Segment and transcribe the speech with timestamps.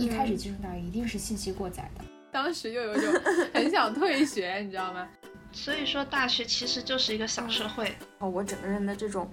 [0.00, 2.04] 一开始进入大学一定是信息过载的。
[2.32, 3.12] 当时就有一种
[3.52, 5.06] 很想退学，你知道吗？
[5.52, 7.94] 所以说，大学其实就是一个小社会。
[8.18, 9.28] 哦，我整个人的这种，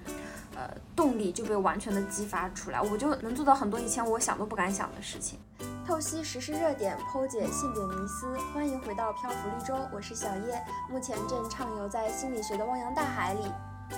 [0.56, 5.40] 呃，动力就被完全的激发出来，我就能做到很多以前我想都不敢想的事情。
[5.86, 13.40] 透析时事热点，剖解性别迷思，欢迎回到漂浮绿洲，我是小叶，目前正畅游在心理学的汪洋大海里。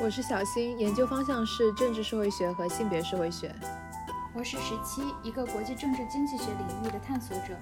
[0.03, 3.55] 我是小新，研究方向是政治社会学和性别社会学。
[4.31, 7.57] 我是十七，一个国际政治经济学领域的探索者。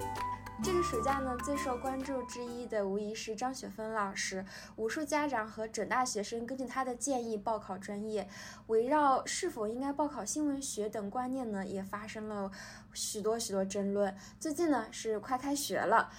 [0.62, 4.44] 这个暑假呢，最受关注之一的无疑是张雪峰老师。
[4.76, 8.28] 无数家长和准大学生根据他的建议报考专业，
[8.66, 12.50] 围绕是否应该报考新闻学等观念呢，也发生了
[12.92, 14.14] 许多许多争论。
[14.38, 16.10] 最近呢，是快开学了。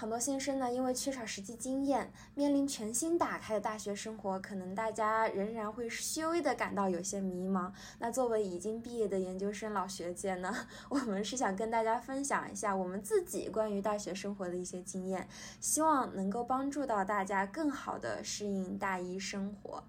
[0.00, 7.72] 很多新生呢，因为缺少实际经验，面临全新打开的大学生活，可能大家仍然会稍微的感到有些迷茫。
[7.98, 10.54] 那作为已经毕业的研究生老学姐呢，
[10.88, 15.26] 我们是想跟大家分享一下我们自己关于大学生活的一些经验，
[15.58, 19.82] 希望能够帮助到大家更好的适应大一生活。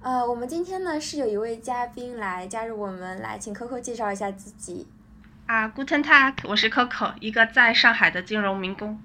[0.00, 4.86] 呃，我们今天呢是有一位嘉宾来加入我们，来请 Coco 介绍一下自己。
[5.46, 8.96] 啊，Guten Tag，我是 Coco，一个在上海的金融民工。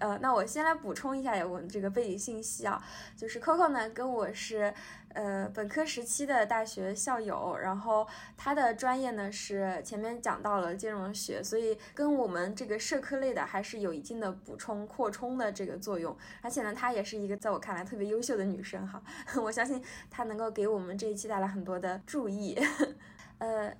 [0.00, 2.82] 呃，那我先来补充一下我们这个背景信息啊，
[3.16, 4.74] 就是 Coco 呢跟我是
[5.10, 8.06] 呃本科时期的大学校友，然后
[8.36, 19.00] 他的专业呢是前面讲到了金融学，所以跟我们这个社科类的还是有一定的补充扩充的这个作用，而且呢，她也是一个在我看来特别优秀的女生哈，
[19.40, 22.58] 我相信她能够给我们这一期带来很多的注意，
[23.38, 23.72] 呃，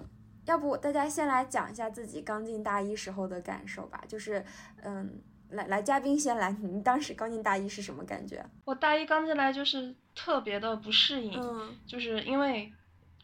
[0.44, 4.44] 要不大家先来讲一下自己刚进大一时候的感受吧，就是
[4.82, 5.20] 嗯。
[5.55, 6.50] 来来，嘉宾先来。
[6.62, 8.44] 你当时刚进大一是什么感觉？
[8.64, 11.41] 我大一刚进来就是特别的不适应，
[11.86, 12.72] 就是因为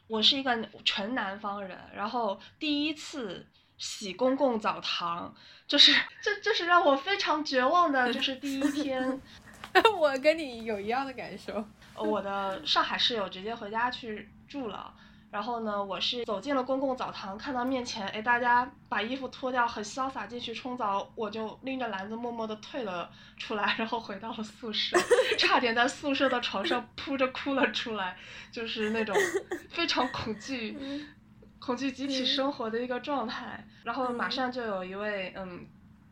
[0.06, 5.34] 我是一个纯南方人，然后第一次洗公共澡堂，
[5.66, 5.92] 就是
[6.22, 9.20] 这这是让我非常绝望的， 就是第一天。
[9.98, 11.64] 我跟你有一样的感受。
[11.96, 14.92] 我的上海室友直接回家去住了。
[15.30, 24.98] 然后呢，我是走进了公共澡堂，看到面前，哎，大家把衣服脱掉，很潇洒进去冲澡，我就拎着篮子默默地退了出来，然后回到了宿舍，
[25.38, 28.16] 差点在宿舍的床上扑着哭了出来，
[28.50, 29.14] 就是那种
[29.68, 30.76] 非常恐惧，
[31.60, 33.64] 恐惧集体生活的一个状态。
[33.84, 35.66] 然后马上就有一位嗯，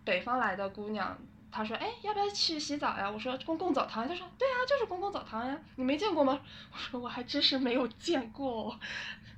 [0.04, 1.18] 北方来的姑娘。
[1.50, 6.40] 他说：“哎，要不要去洗澡呀？”我说：“公共澡堂。”他说：“对啊，就是公共澡堂呀，你没见过吗？”
[6.72, 8.78] 我说：“我还真是没有见过。”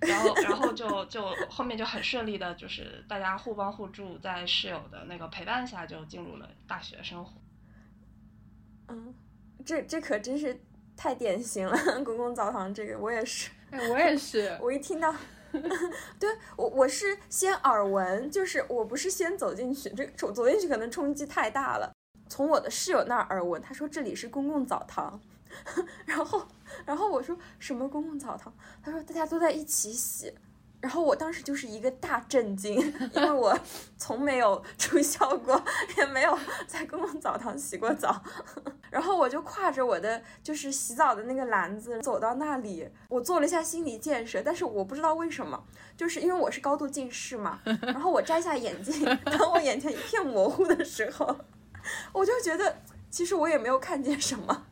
[0.01, 7.33] 然后，然后就就后面就很顺利的，就是大家互帮互助，在室友的那个陪伴下，就进入了大学生活。
[8.89, 9.15] 嗯，
[9.65, 10.59] 这这可真是
[10.97, 13.51] 太典型了， 公共澡堂这个我也是。
[13.71, 14.57] 哎，我也是。
[14.61, 15.15] 我一听到，
[16.19, 21.93] 对我我是先耳闻，就是我不是先走进去，这走走进去可能冲击太大了。
[22.31, 25.21] 从我的室友那儿耳闻，他说这里是公共澡堂，
[26.07, 26.47] 然后，
[26.87, 28.55] 然后我说什么公共澡堂？
[28.83, 30.33] 他说大家都在一起洗，
[30.81, 32.77] 然后我当时就是一个大震惊，
[33.13, 33.59] 因为我
[33.99, 35.61] 从没有住校过，
[35.99, 38.23] 也没有在公共澡堂洗过澡，
[38.91, 45.61] 然后我就挎着我的就是洗澡的那个篮子走到那里，我做了一下心理建设，但是我不知道为什么，
[45.97, 51.37] 就是因为我是高度近视嘛，然后我摘下眼镜， 当我眼前一片模糊的时候。
[52.13, 52.77] 我就觉得，
[53.11, 54.67] 其实我也没有看见什么，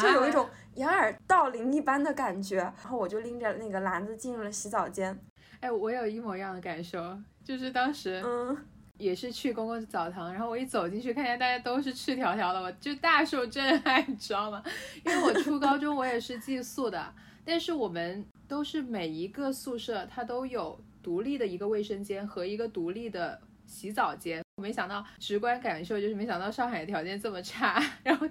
[0.00, 2.56] 就有一种掩耳盗铃一般的感觉。
[2.56, 5.18] 然后我就拎着那个篮子进入了洗澡间。
[5.60, 8.56] 哎，我有一模一样的感受，就是当时，嗯，
[8.98, 14.62] 也是去公共澡堂，然后我一走进去，看见大家都是赤条条的，我就大受震撼，你知道吗？
[15.04, 23.40] 因为我初高中我也是寄宿的，但是我们都是每一个宿舍它都有独立的一个卫生间和一个独立的。
[23.74, 28.24] 洗澡间，我没想到直观感受就是没想到上海的条件这么差， 然后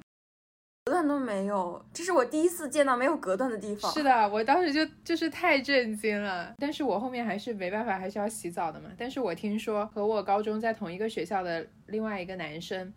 [0.86, 3.92] 隔断都没有，这是我第一次见到没有隔断的地方。
[3.92, 6.54] 是的，我当时就就是太震惊了。
[6.58, 8.90] 但是我后面还是没办法，还是要洗澡的嘛。
[8.98, 12.94] 但是我听说和我高中在同一个学校的另外一个男生，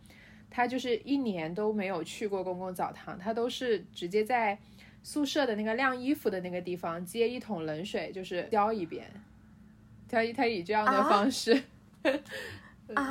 [0.49, 4.57] 他就是一年都没有去过公共澡堂，他都是直接在
[5.03, 9.11] 宿舍的那个晾衣服的那个地方接一桶冷水，就是浇一遍。
[10.09, 11.53] 他他以这样的方式。
[11.53, 11.63] 啊，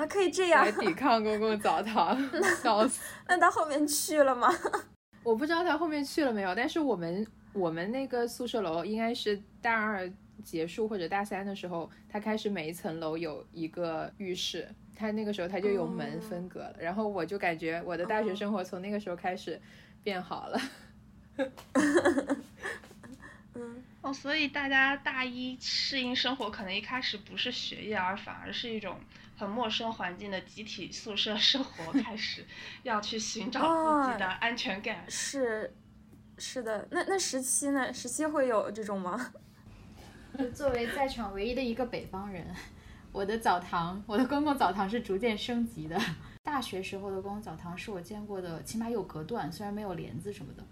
[0.10, 2.18] 可以这样来抵抗公共澡堂，
[2.64, 3.02] 笑死！
[3.28, 4.50] 那他后面去了吗？
[5.24, 10.10] 我不知道他后面去了没有，但是我们我们那个宿舍楼应该是大二
[10.44, 19.60] 结束或者大三的时候，他开始每一层楼有一个浴室，他那个时候他就有门分隔了，然后我就感觉我的大学生活从那个时候开始
[20.04, 20.62] 变好了。
[23.56, 23.84] 嗯。
[24.06, 29.00] 哦，所以大家大一适应生活，可能一开始不是学业，而反而是一种
[29.36, 32.46] 很陌生环境的集体宿舍生活 开始，
[32.84, 35.04] 要去寻找自己的安全感。
[35.10, 35.74] 是，
[36.38, 36.88] 是的。
[36.92, 37.92] 那那十七呢？
[37.92, 39.34] 十七会有这种吗？
[40.54, 42.46] 作为在场唯一的一个北方人，
[43.12, 46.00] 我的澡堂，我的公共澡堂是逐渐升级的。
[46.44, 50.64] 大学时候的公共澡堂是我见过的，起码有隔断，虽然没有帘子什么的，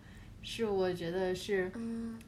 [0.44, 1.72] 是我觉得是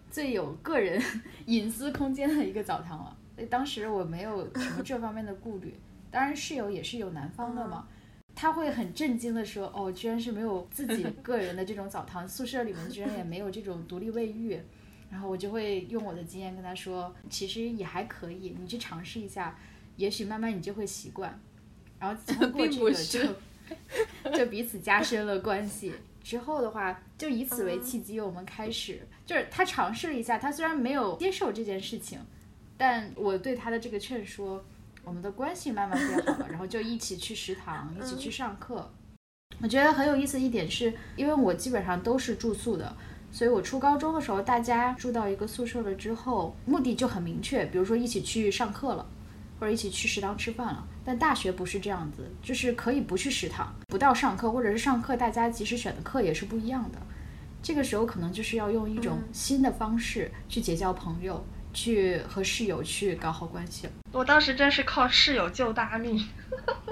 [0.09, 0.99] 最有个人
[1.45, 3.15] 隐私空间的一个澡堂了。
[3.35, 5.75] 所以当时我没有什么这方面的顾虑。
[6.09, 7.85] 当然室友也是有南方的嘛，
[8.33, 14.57] 他会很震惊的说：“哦，居然是没有自己 个人的这种澡堂，宿舍里面居然也没有这种独立卫浴。”
[15.11, 19.57] 然后我就会用我的经验跟他说：“其实也还可以，你去尝试一下，
[19.97, 21.37] 也许慢慢你就会习惯。”
[21.99, 25.93] 然后通过 这个就就彼此加深了关系。
[26.25, 32.19] 之后的话，就以此为契机，我们开始就是他尝试了一下，他虽然没有接受这件事情，
[32.75, 34.65] 但我对他的这个劝说。
[35.07, 38.91] 我们的关系慢慢变好了，然后就一起去食堂，一起去上课。
[39.61, 42.97] 我觉得很有意思一点是，因为我基本上都是住宿的，
[43.31, 49.07] 所以我初高中的时候，大家住到一个宿舍了之后，目的就很明确，比如说一起去上课了，
[49.59, 50.87] 或者一起去食堂吃饭了。
[51.05, 56.97] 但大学不是这样子，就是可以不去食堂，不到上课，或者是上课，大家即使选的课也是不一样的。
[57.61, 61.45] 这个时候可能就是要用一种新的方式去结交朋友。
[61.77, 63.89] 去和室友去搞好关系。
[64.13, 66.25] 我当时真是靠室友救大命。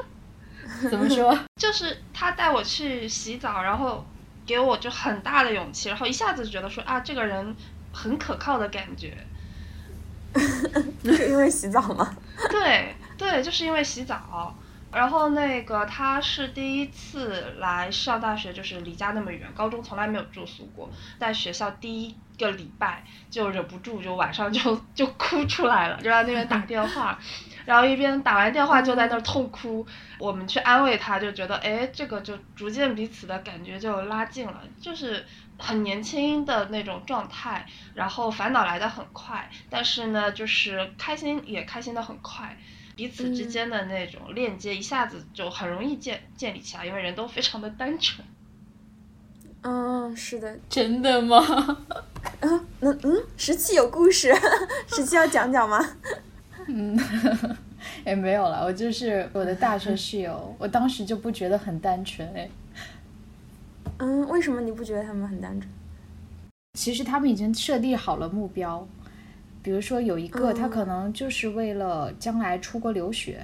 [0.92, 1.40] 怎么说？
[1.56, 4.06] 就是他带我去洗澡，然后
[4.46, 7.56] 给我就很大的勇气，然后一下子觉得说啊，这个人
[7.94, 9.16] 很可靠的感觉。
[11.06, 12.14] 是因为洗澡吗？
[12.52, 12.94] 对
[13.24, 14.54] 对，就是因为洗澡。
[14.92, 27.18] 然后那个他是第一次来上大学，就是离家那么远，高中从来没有住宿过，在学校第一个礼拜就忍不住就晚上就 就哭出来了，就在那边打电话，
[27.66, 29.84] 然后一边打完电话就在那儿痛哭，
[30.20, 35.26] 我们去安慰他，就觉得哎，这个就逐渐彼此的感觉就拉近了，就是
[35.58, 37.66] 很年轻的那种状态，
[37.96, 42.56] 然后烦恼来的很快，但是呢，就是开心也开心的很快。
[42.96, 48.26] 彼此之间的那种链接一下子就很容易建建立起来，因为人都非常的单纯。
[49.62, 51.42] 嗯，是的，真的吗？
[52.42, 54.34] 嗯， 嗯嗯，十七有故事，
[54.88, 55.80] 十七要讲讲吗？
[56.68, 57.00] 嗯，
[58.06, 62.50] 也 没有了，我就是我的大学室友，我当时就不觉得很单纯哎。
[64.00, 65.72] 嗯，为什么你不觉得他们很单纯？
[66.78, 68.86] 其实他们已经设定好了目标。
[69.64, 73.44] 比如说有一个，他可能就是为了将来出国留学，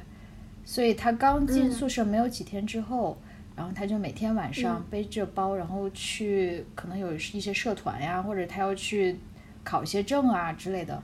[0.66, 3.18] 所以他刚进宿舍没有几天之后，
[3.56, 9.18] 然后他就每天晚上背着包，然后去可能有一些社团呀，或者他要去
[9.64, 11.02] 考一些证啊之类的。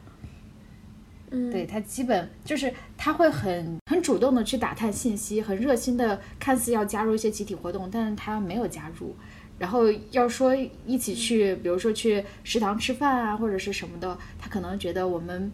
[1.31, 9.15] 嗯，对他基本就是他会很很主动的去打探信息，很热心的，看似要加入一些集体活动，但是他没有加入。
[9.57, 10.53] 然后要说
[10.85, 15.51] 一起去，比如说去食堂吃饭啊，或者是什么的，他可能觉得我们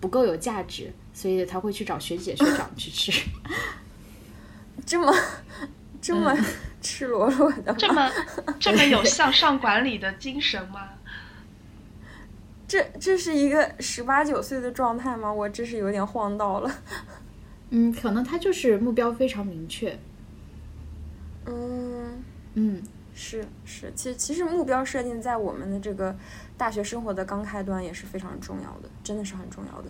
[0.00, 3.12] 不够有价值，所以他会去找学姐学长去吃。
[4.86, 5.14] 这么
[6.00, 6.34] 这么
[6.80, 8.10] 赤裸裸的，这么
[8.58, 10.88] 这么有向上管理的精神吗？
[12.66, 15.30] 这这是一个十八九岁的状态吗？
[15.30, 16.74] 我真是有点晃到了。
[17.68, 19.98] 嗯，可能他就是目标非常明确。
[21.44, 22.24] 嗯
[22.54, 22.82] 嗯。
[23.22, 26.14] 是是，其实其实目标设定在我们的这个
[26.58, 29.88] 大学生活的刚开端也是非常重要的，真的是很重要的。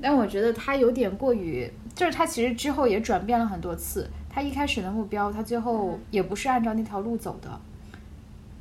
[0.00, 4.08] 但我觉得他有点过于，就是他其实之后也转变了很多次。
[4.30, 7.60] 他一开始的目标，他最后也不是按照那条路走的。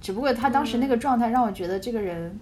[0.01, 2.37] 只不过他当时那个状态让我觉得这个人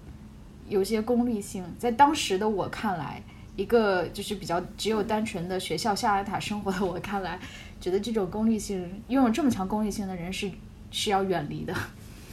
[0.67, 3.21] 有些功利性，在当时的我看来，
[3.55, 7.39] 一个就是比较只有单纯的学校象牙塔生活的我看来，
[7.79, 10.49] 觉得这种功利性拥有这么强功利性的人是。
[10.93, 11.73] 是要远离的，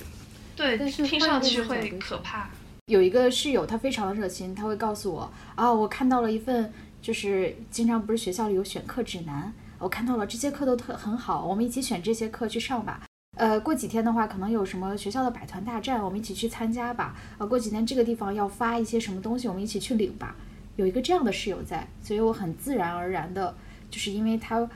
[0.55, 2.50] 对，但是听上去会可怕。
[2.87, 13.02] 有一个室友，他非常的热心，他会告诉我啊，我看到了一份，就是经常不是学校里有选课指南，我看到了这些课都特很好，我们一起选这些课去上吧。
[13.38, 17.17] 呃，过几天的话，可能有什么学校的百团大战，我们一起去参加吧。
[17.38, 20.37] 呃，过几天这个地方要发一些什么东西，我们一起去领吧。
[20.76, 23.57] 有一个这样的室友在，所以我很自然而然的，
[23.90, 24.69] 就是因为他。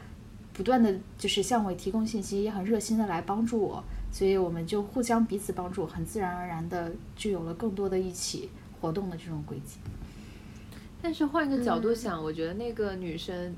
[0.55, 8.49] 不断的就是向我提供信息，也很热心的来帮助我，所以我们就互相彼此帮助，很自然而然的就有了更多的一起
[8.81, 9.79] 活动的这种轨迹。
[11.03, 13.55] 但是换一个角度想，我觉得那个女生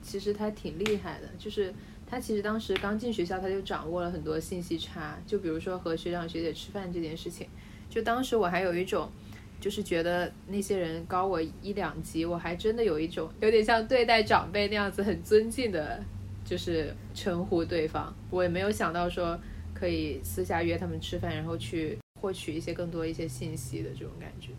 [0.00, 1.74] 其实她挺厉害的，就是
[2.06, 7.48] 她其实当时刚进学校，她就掌握了很多信息差，就比如说和学长学姐吃饭这件事情，
[7.90, 9.10] 就当时我还有一种
[9.60, 16.02] 就是觉得那些人高我一两级，我还真的有一种有点像对待长辈那样子很尊敬的，
[16.46, 18.14] 就是称呼对方。
[18.30, 19.38] 我也没有想到说
[19.74, 24.52] 可以私下约他们吃饭，然后去获取一些更多一些信息的这种感觉。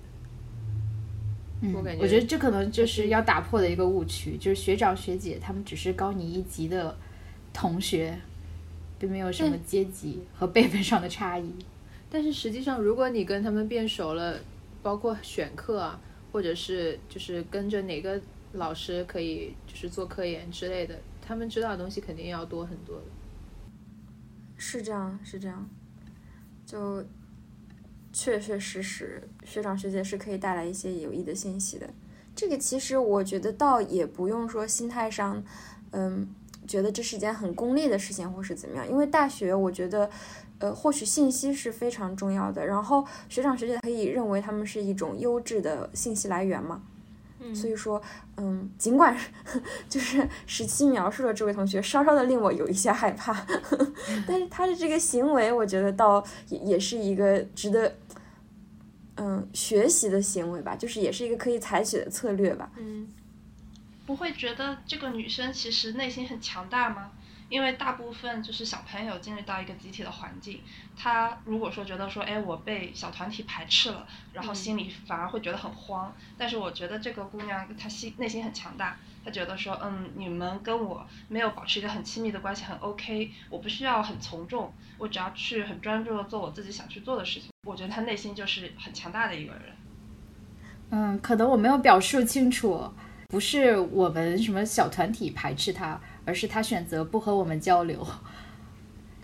[1.62, 6.96] 嗯，我感觉我觉得这可能就是要打破的一个误区，就是学长学姐他们只是高你一级的
[7.51, 8.15] 同学，
[9.00, 11.51] 并没有什么阶级和辈分上的差异。
[12.12, 14.39] 但是实际上，如果你跟他们变熟了，
[14.84, 16.00] 包括选课啊，
[16.32, 18.22] 或者是就是跟着哪个
[18.53, 23.03] 老师可以就是做科研之类的，他们知道的东西肯定要多很多的。
[24.55, 25.69] 是这样，是这样，
[26.65, 27.03] 就
[28.13, 31.89] 确确实实，学长学姐是可以带来一些有益的信息的。
[32.34, 35.43] 这个其实我觉得倒也不用说心态上，
[35.91, 36.27] 嗯，
[36.65, 38.89] 觉得这是一件很功利的事情，或是怎么样。
[38.89, 40.10] 因为大学，我觉得，
[40.60, 42.65] 呃，获取信息是非常重要的。
[42.65, 46.81] 然后学长学姐可以认为他们是一种优质的信息来源嘛。
[47.53, 48.01] 所以说，
[48.38, 49.17] 嗯，尽管
[49.88, 53.46] 就是十七描述的这位同学稍稍的令我有一些害怕，
[54.27, 57.96] 但是他的这个行为，我觉得倒也也是一个值得，
[59.15, 62.70] 嗯，学习的行为吧，就是也是一个可以采取的策略吧。
[62.77, 63.08] 嗯，
[64.06, 67.12] 不会觉得这个女生其实内心很强大吗？
[67.50, 70.62] 因为大部分就是小朋友进入到一个集体的环境，
[70.98, 76.13] 他如果说觉得说，哎，我被小团体排斥了，然后心里反而会觉得很慌。
[76.38, 87.50] 但是我觉得这个姑娘她心内心很强大，她觉得说，嗯，你们跟我没有保持一个很亲密的关系，很 OK，我不需要很从众，我只要去很专注的做我自己想去做的事情。
[87.66, 89.62] 我觉得她内心就是很强大的一个人。
[90.89, 92.92] 嗯，可能我没有表述清楚，
[93.27, 95.98] 不是我们什么小团体排斥她。
[96.27, 98.05] 而是他选择不和我们交流，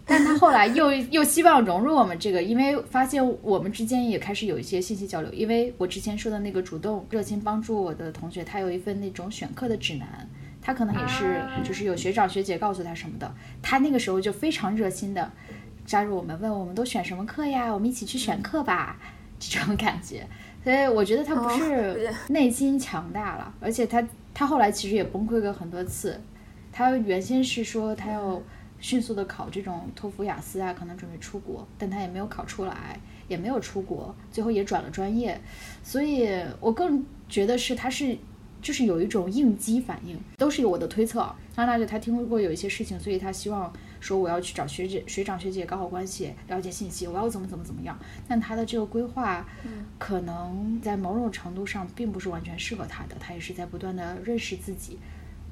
[0.05, 5.29] 但他后来又又希望融入我们这个，因为发现我们之间也开始有一些信息交流。
[5.33, 10.25] 因为我之前说的那个主动热情帮助我的同学，他有一份那种选课的指南，
[10.61, 13.29] 他可能也是就是有学长学姐告诉他什么的，
[13.61, 15.29] 他那个时候就非常热心的
[15.85, 18.97] 加入我们，问我们都选什么课呀，我们一起去选课吧，
[19.37, 20.25] 这种感觉。
[20.63, 24.01] 所以我觉得他不是内心强大了，而且他
[24.33, 26.17] 他后来其实也崩溃过很多次。
[26.73, 28.41] 他原先是说他要
[28.79, 32.99] 迅速的考这种托福、雅思啊，可能准备出国，但他也没有考出来，
[33.29, 35.39] 也没有出国，最后也转了专业。
[35.83, 38.17] 所以我更觉得是他是
[38.61, 41.19] 就是有一种应激反应，都是有我的推测。
[41.55, 47.97] 上大学他听说过有一些事情，所以他希望说我要去找学姐、学长、学姐搞好关系，了解信息，我要怎么怎么怎么样。
[48.27, 49.45] 但他的这个规划，
[49.99, 54.97] 可能在某种程度上并不是完全适合他的，他也是在不断的认识自己。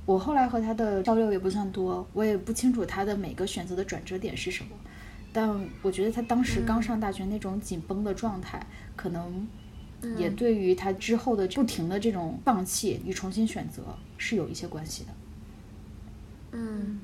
[0.05, 4.72] 我后来和他的交流也不算多，我也不清楚他的每个选择的转折点是什么，
[5.31, 8.65] 但我觉得他当时刚上大学那种紧绷的状态，
[8.96, 9.48] 可能
[10.17, 13.84] 也对于他之后的不停的这种放弃与重新选择
[14.17, 15.10] 是有一些关系的。
[16.53, 17.01] 嗯，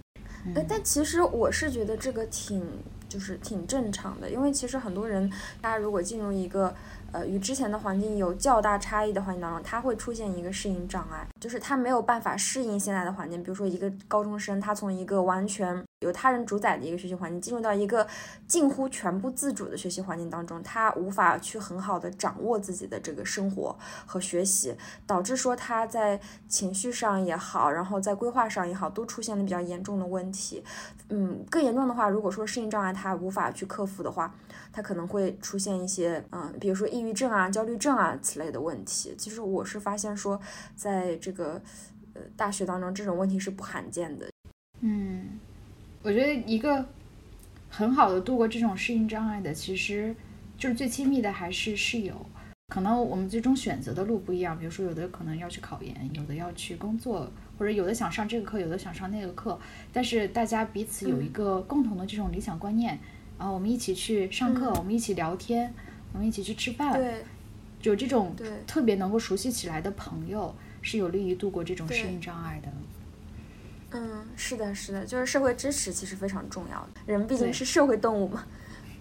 [0.68, 2.62] 但其实我是觉得这个挺
[3.08, 6.76] 就是挺正常的，因为其实很多人，大家如果进入一个。
[7.12, 13.42] 呃，与之前的环境有较大差异的环境当中，他会出现一个适应障碍，就是他没有办法适应现在的环境。
[13.42, 18.08] 比如说，一个高中生，他从一个完全由他人主宰的一个学习环境，进入到一个
[18.48, 23.76] 近乎全部自主的学习环境当中，他无法去很好的掌握自己的这个生活
[24.06, 24.76] 和学习，
[25.08, 30.64] 导致说他在情绪上也好，然后在规划上也好，都出现了比较严重的问题。
[31.10, 34.34] 嗯，更严重的话，如果说适应障碍他无法去克服的话。
[34.70, 39.16] 他可能会出现一些，嗯，比如说抑郁症啊、焦虑症啊此类的问题。
[39.18, 40.40] 其实我是发现说，
[40.76, 41.60] 在这个
[42.14, 44.30] 呃大学当中，这种问题是不罕见的。
[44.82, 45.40] 嗯，
[46.04, 46.86] 我觉得一个
[47.70, 50.16] 很好的度过这种适应障碍的，其实
[50.58, 52.26] 就是最亲密的还是室友。
[52.70, 59.58] 可能我们最终选择的路不一样，比如说有的可能要去考研，有的要去工作，或者有的想上这个课，有的想上那个课，
[59.94, 63.00] 但是大家彼此有一个共同的这种理想观念。
[63.38, 65.72] 啊，我们一起去上课，我们一起聊天，
[66.12, 67.24] 我们一起去吃饭，对，
[67.80, 68.36] 就这种
[68.66, 72.70] 特别能够熟悉起来的朋友，是有利于度过这种适应障碍的。
[73.98, 78.46] 嗯，是的，是的，就是社会支持其实非常重要的，人毕竟是社会动物嘛。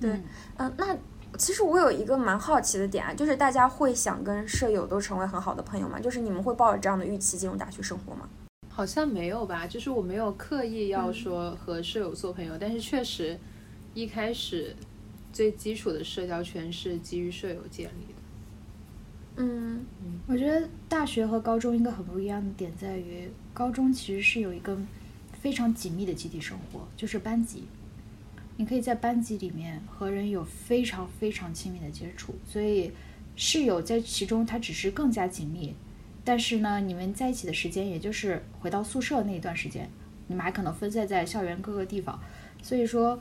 [0.01, 0.11] 对，
[0.57, 0.97] 嗯，那
[1.37, 6.01] 其实我有一个蛮好奇的点啊，就是大家会想跟舍友都成为很好的朋友吗？
[6.01, 8.29] 就是你们会抱着这样的预期进入大学生活吗？
[8.69, 13.39] 好像没有吧，就是我没有刻意要说和舍友做朋友，但是确实。
[13.95, 14.77] 一开始，
[15.33, 18.19] 最基础的社交圈是基于舍友建立的。
[19.37, 19.87] 嗯，
[20.27, 24.77] 我觉得大学和高中一个很不一样的点在于，高中其实是有一个
[25.33, 27.65] 非常紧密的集体生活，就是班级。
[28.59, 32.93] 你可以在班级里面和人有非常非常亲密的接触，所以
[33.35, 35.75] 室友在其中他只是更加紧密，
[36.23, 39.89] 但是呢，你们在一起的时间也就是回到宿舍那一段时间，
[40.27, 42.21] 你们还可能分散在校园各个地方，
[42.61, 43.19] 所以说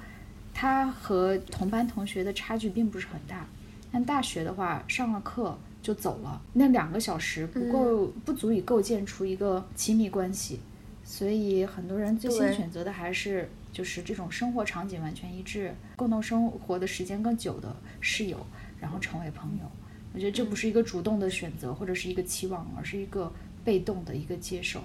[0.54, 3.48] 他和同班同学的差距并不是很大。
[3.90, 10.60] 但大学的话，上了课就走了，那两个小时不够，不足以构建出一个亲密关系，
[11.04, 18.44] 所以很多人最先选择的还是就是这种生活场景完全一致、共同生活的时间更久的室友，
[18.82, 19.72] 然后成为朋友。
[20.12, 23.32] 我觉得这不是一个主动的选择或者是一个期望，而是一个
[23.64, 24.82] 被动的一个接受。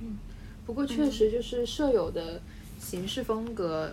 [0.00, 0.18] 嗯，
[0.66, 2.42] 不过确实就是舍友的
[2.80, 3.92] 行事风格。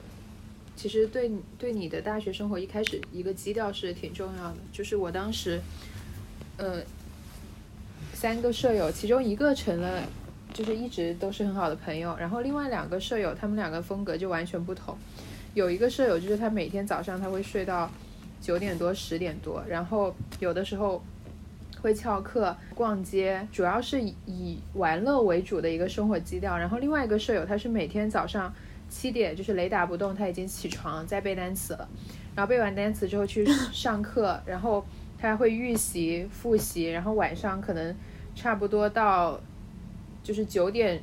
[0.76, 5.60] 其实对对你的大学生活一开始一个基调是挺重要的，就是我当时，
[6.58, 6.82] 呃，
[8.14, 10.04] 三个舍友，其中一个成了，
[10.54, 14.98] 就是一直都是很好的朋友，然后另外两个舍友，他们两个风格就完全不同。
[15.54, 17.90] 有一个舍友就是他每天早上他会睡到
[18.42, 21.04] 九点多十点多，然后有的时候
[21.82, 26.58] 会翘课逛街，主要是以玩乐为主的一个生活基调。
[26.58, 28.54] 然后另外一个舍友他是每天早上。
[28.90, 31.90] 七点就是雷打不动，他已经起床在背单词了，
[32.34, 34.82] 然后背完单词之后去上课，然后
[35.20, 37.96] 他还会预习复习，然后晚上可能
[38.36, 39.40] 差不多到
[40.24, 41.02] 就是九点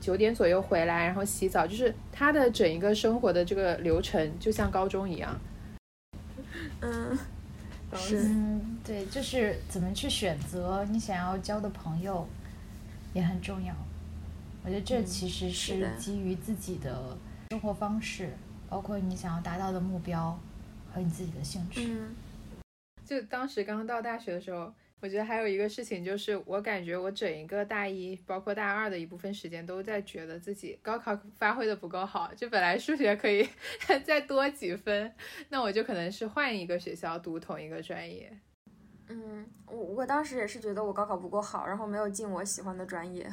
[0.00, 5.38] 九点左右回来，然后洗澡，就是他的整一个生活的这个流程就像高中一样。
[6.80, 7.18] 嗯，
[7.94, 8.28] 是，
[8.84, 12.26] 对，就是怎么去选择你想要交的朋友
[13.14, 13.72] 也很重要。
[14.64, 17.16] 我觉得这其实是基于自己的
[17.50, 18.30] 生活方式，
[18.68, 20.38] 包括你想要达到的目标
[20.92, 21.96] 和你自己的兴趣。
[23.04, 32.32] 就当时刚到大学的时候，我觉得还有一个事情就是，我感觉我整一个大一，包括大二的一部分时间，都在觉得自己高考发挥的不够好。
[32.34, 33.48] 就本来数学可以
[34.04, 35.12] 再多几分，
[35.48, 38.32] 那我就可能是换一个学校读同一个专业。
[39.08, 43.30] 嗯，我我当时也是觉得我高考不够好，然后没有进我喜欢的专业，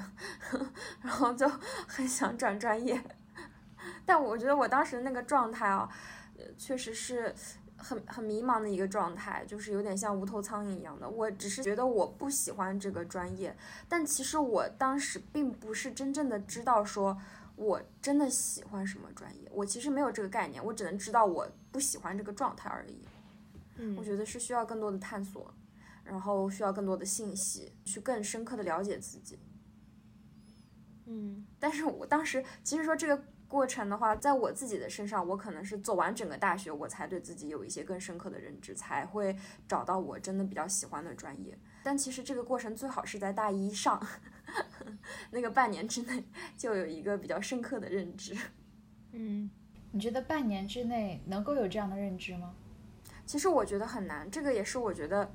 [1.01, 1.47] 然后就
[1.87, 2.99] 很想转专业。
[4.05, 5.87] 但我觉得我当时那个状态啊，
[6.57, 7.33] 确实是
[7.79, 11.09] 很很迷茫的一个状态，就是有点像无头苍蝇一样的。
[11.09, 13.55] 我只是觉得我不喜欢这个专业，
[13.87, 17.17] 但其实我当时并不是真正的知道说
[17.55, 22.99] 我真的喜欢什么专业，我其实没有这个概念，我只能知道我不喜欢这个状态而已。
[23.77, 25.53] 嗯，我觉得是需要更多的探索。
[26.05, 29.37] 然后需要更多的信息，去更深刻的了解自己。
[31.05, 39.35] 嗯，但是我当时其实说这个过程的话，在我自己的身上，我可能是走完整个大学，我才对自己有一些更深刻的认知，才会
[39.67, 41.57] 找到我真的比较喜欢的专业。
[41.83, 43.99] 但其实这个过程最好是在大一上
[45.31, 46.23] 那个半年之内
[46.55, 48.37] 就有一个比较深刻的认知。
[49.13, 49.49] 嗯，
[49.91, 52.53] 你觉得半年之内能够有这样的认知吗？
[53.25, 55.31] 其实我觉得很难，这个也是我觉得。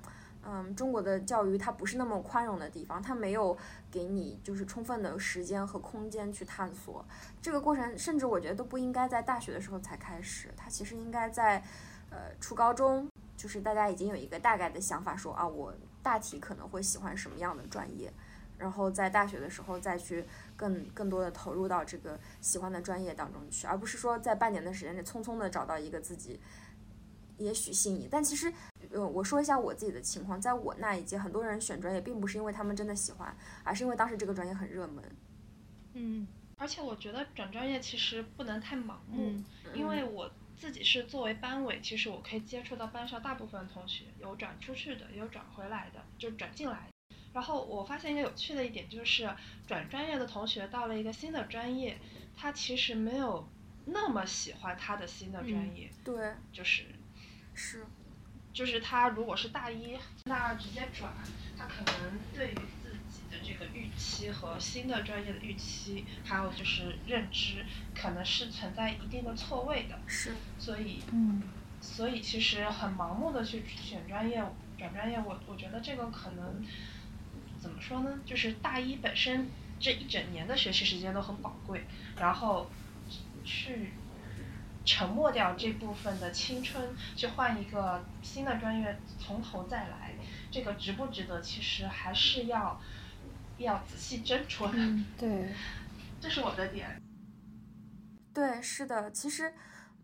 [0.46, 3.57] 嗯，中国的教育它不是那么宽容的地方，它没有
[3.90, 7.04] 给你就是充分的时间和空间去探索。
[7.40, 11.62] 这个过程，甚至我觉得都不应该在大学的时候才开始，它其实应该在
[12.11, 18.12] 呃初高中，就是大家已经有一个大概的想法，说啊我大体可能会喜欢什么样的专业，
[18.59, 20.24] 然后在大学的时候再去
[20.57, 26.38] 更更多的投入到这个喜欢的专业当中去，而不是说在半年的时间内匆匆的找到一个自己
[27.38, 28.53] 也许心仪，但其实。
[28.92, 35.03] 呃，我说一下我自己的情况，在我那一届，很多人选专业并不是因为他们真的喜欢，而是因为当时这个专业很热门。
[35.94, 39.42] 嗯，而且我觉得转专业其实不能太盲目，
[39.75, 46.88] 因为我自己是作为班委，其实我可以接触到班上大部分同学，有转出去的，也有转回来的，就转进来。
[47.33, 49.29] 然后我发现一个有趣的一点就是，
[49.66, 51.99] 转专业的同学到了一个新的专业，
[52.37, 53.49] 他其实没有
[53.87, 55.90] 那么喜欢他的新的专业。
[56.05, 56.85] 对，就是
[57.55, 57.85] 是。
[58.53, 61.12] 就是他如果是大一、大二直接转，
[61.59, 67.64] 他可能对于自己的这个预期和新的专业的预期，还有就是认知，
[67.97, 69.99] 可能是存在一定的错位的。
[70.07, 70.35] 是。
[70.57, 71.43] 所以，嗯，
[71.81, 74.37] 所以其实很盲目的去选专业、
[74.79, 76.64] 转专业，我我觉得这个可能
[77.61, 78.21] 怎么说呢？
[78.25, 81.85] 就是大一本身这一整年的学习时间都很宝贵，
[82.21, 82.71] 然后
[83.45, 83.95] 去。
[84.85, 86.83] 沉默掉这部分的青春，
[87.16, 90.14] 去换一个新的专业，从头再来，
[90.51, 91.40] 这个值不值得？
[91.40, 92.81] 其实还是要
[93.59, 95.05] 要仔细斟酌的。
[95.18, 95.53] 对，
[96.20, 97.01] 这是我的点。
[98.33, 99.53] 对，是的，其实。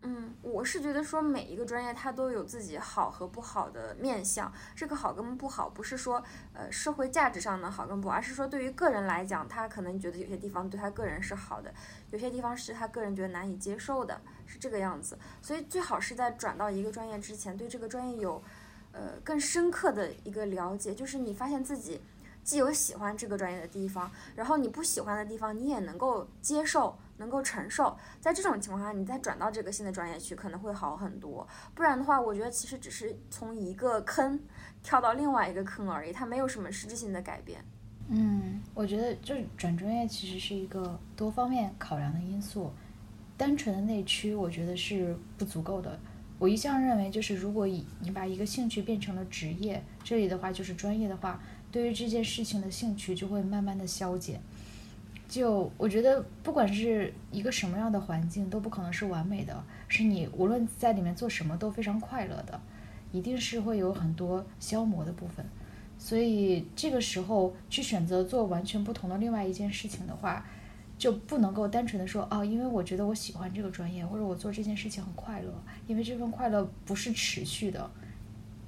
[0.02, 11.70] 嗯，我是觉得说每一个专业它都有自己好和不好的面相，这个好跟不好不是说呃社会价值上的好跟不好，而是说对于个人来讲，他可能觉得有些地方对他个人是好的，
[12.12, 15.18] 有些地方是他个人觉得难以接受的，是这个样子。
[15.42, 18.42] 所以最好是在转到一个专业之前，对这个专业有
[18.92, 22.00] 呃更深刻的一个了解，就是你发现自己
[22.42, 26.96] 既有喜欢这个专业的地方，然后你不喜欢的地方你也能够接受。
[27.20, 31.46] 能够承受，在这种情况下，你再转到这个新的专业去，可能会好很多。
[31.74, 34.40] 不然的话，我觉得其实只是从一个坑
[34.82, 37.62] 跳到另外一个坑而已，它没有什么实质性的改变。
[38.08, 42.72] 嗯，我觉得就是转专业其实是一个多方面考量的因素，
[43.36, 46.00] 单纯的内驱我觉得是不足够的。
[46.38, 51.38] 我一向认为，就是如果以你把一个兴趣变成了职业，这里的话就是专业的话，
[51.70, 54.40] 对于这件事情的兴趣就会慢慢的消减。
[55.30, 59.62] 就我觉得，不管是一个什么样的环境，都不可能是完美的。
[59.86, 62.60] 是你无论在里面做什么都非常快乐的，
[63.12, 65.46] 一定是会有很多消磨的部分。
[65.96, 70.44] 所以这个时候去选择做完全不同的另外一件事情的话，
[70.98, 75.54] 就不能够单纯的说哦，因为我觉得我喜欢这个专业，或者我做这件事情很快乐。
[75.86, 77.88] 因为这份快乐不是持续的，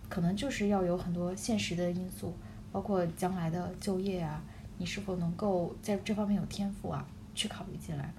[0.09, 2.33] 可能就是要有很多现实的因素，
[2.71, 4.41] 包括将来的就业啊。
[4.83, 7.07] 你是否能够在这方面有天赋啊？
[7.37, 8.13] 去考虑进来，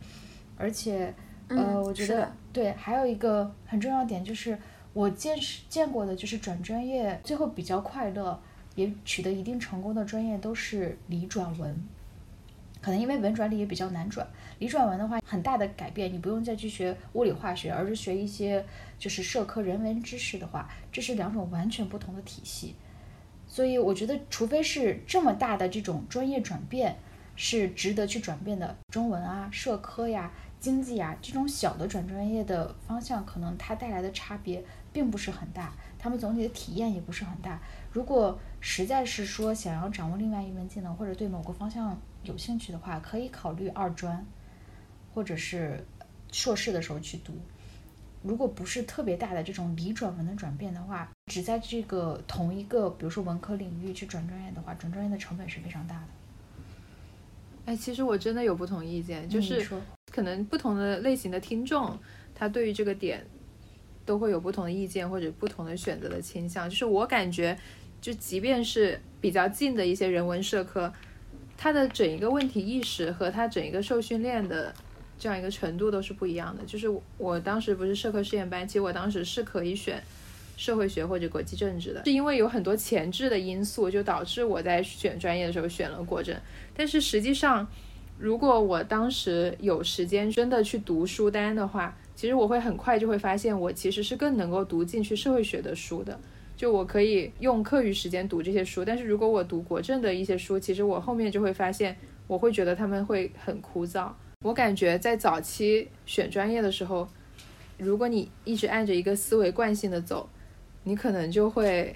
[0.57, 1.13] 而且，
[1.49, 4.57] 呃，我觉得对，还有一个很重要点就是，
[4.93, 8.39] 我见识见过的，就是转专业最后比较快乐，
[8.75, 11.77] 也取得一定成功的专业都是理转文。
[12.81, 14.25] 可能因为文转理也比较难转，
[14.59, 18.65] 理转文的话很大的改变，你不用再去学物理化学，而是学一些
[18.97, 22.73] 就是社科人文知识的话，这是两种完全不同的体系。
[23.53, 26.97] 所以我觉得，除非是这么大的这种专业转变
[27.35, 37.61] 是值得去转变的，中文啊、社科呀、经济啊这种小的转专业的方向，可能它带来的差别并不是很大，他们总体的体验也不是很大。
[37.91, 44.25] 如果实在是说想要掌握另外一门技能，或者对某个方向有兴趣的话，可以考虑二专，
[45.13, 45.85] 或者是
[46.31, 47.33] 硕士的时候去读。
[48.23, 56.07] 如果不是特别大的这种理转文的转变的话，只在这个同一个，比如说文科领域去转专业的话，转专业的成本是非常大的。
[57.65, 59.65] 哎，其实我真的有不同意见，就是
[60.11, 61.97] 可能不同的类型的听众，
[62.35, 63.25] 他对于这个点
[64.05, 66.69] 都会有不同的意见或者不同的选择的倾向。
[66.69, 67.57] 就是我感觉，
[68.01, 70.93] 就即便是比较近的一些人文社科，
[71.57, 74.73] 他的整一个问题意识和他整一个受训练的。
[75.19, 76.65] 这样一个程度都是不一样的。
[76.65, 80.03] 就是我当时不是社科试验班，其实我当时是可以选
[80.63, 86.33] 社会学或者国际政治的，是因为有很多前置的因素，就导致我在选专业的时候选了国政。
[86.73, 87.67] 但是实际上，
[88.17, 96.17] 如果我当时有时间真的去读书单的话，其实我会很快就会发现，我其实是更能够读进去社会学的书的。
[96.55, 101.93] 就我可以用课余时间读这些书，但是如果我读国政的一些书，其实我后面就会发现，
[102.25, 104.09] 我会觉得他们会很枯燥。
[104.45, 107.05] 我感觉在早期选专业的时候，
[107.77, 110.29] 如果你一直按着一个思维惯性的走，
[110.83, 111.95] 你可能就会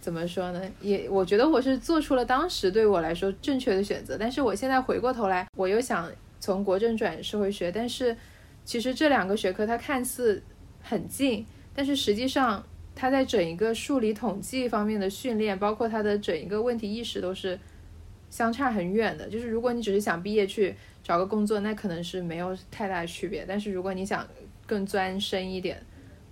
[0.00, 0.62] 怎么说呢？
[0.80, 4.16] 也我觉得我是做出了当时对我来说正确的选择。
[4.18, 8.16] 但是我现在回过头来，我又想从国政转社会学，但是
[8.64, 10.42] 其实这两个学科它看似
[10.82, 17.58] 很近，但是实际上它在整一个数理统计方面的训练，包括它的整一个问题意识都是
[18.30, 19.28] 相差很远的。
[19.28, 20.74] 就是如果你只是想毕业去。
[21.00, 24.28] 找个工作那可能是没有太大区别，但是如果你想
[24.66, 25.82] 更钻深一点，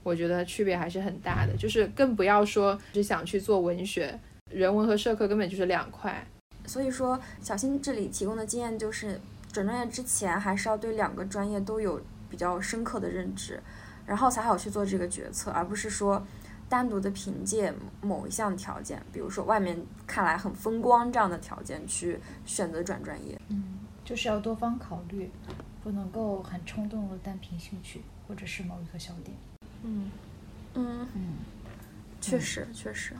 [0.06, 1.56] 我觉得区别还是很大的。
[1.56, 4.16] 就是更不要说只想去做文学，
[4.52, 6.24] 人文和社科根本就是两块。
[6.64, 13.60] 所以说，小新这里提供的经验就是，转专业之前还是要对两个专业都有比较深刻的认知，
[14.06, 16.24] 然后才好去做这个决策，而不是说
[16.68, 23.36] 单独的凭借某一项条件，比如说外面看来很风光这样的条件去选择转专业。
[23.48, 23.80] 嗯。
[24.04, 25.28] 就是要多方考虑，
[25.82, 29.36] 不能够很冲动的单凭兴趣或者是某一个小点。
[29.87, 30.11] 嗯
[30.75, 31.38] 嗯嗯，
[32.20, 33.14] 确实确实。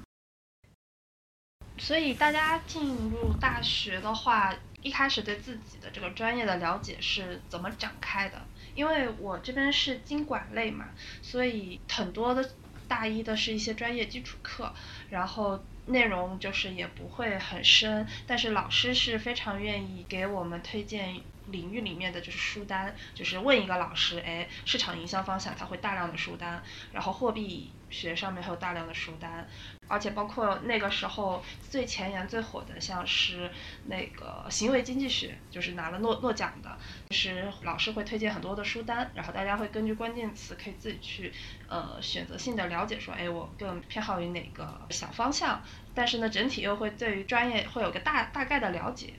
[1.79, 4.53] 所以大家进入大学的话，
[4.83, 8.43] 一开始对自己的这个专业的了解是怎么展开的？
[8.75, 10.89] 因为我这边是经管类嘛，
[11.23, 12.51] 所以很多的
[12.89, 14.75] 大一的是一些专业基础课，
[15.11, 15.65] 然后。
[15.89, 21.15] 内容就是也不会很深，但是老师是非常愿意给我们推荐
[21.47, 29.47] 领域里面的就是书单，就是问一个老师，哎，市场营销方向他会大量的书单，然后货币学上面还有大量的书单。
[29.89, 33.49] 而且包括那个时候最前沿、最火的，像是
[33.85, 36.77] 那个行为经济学，就是拿了诺诺奖的，
[37.09, 41.33] 就是老师会推荐很多的书单，然后大家会根据关键词可以自己去
[41.69, 45.63] 呃选择性的了解，说哎我更偏好于哪个小方向，
[45.95, 49.15] 但是呢整体又会对于专业会有个大大概的了解。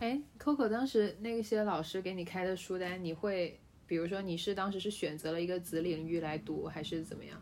[0.00, 7.40] 哎，Coco 当时那些老师给你开的书单，你会比如说你是当时是选择了一个子领域来读，还是怎么样？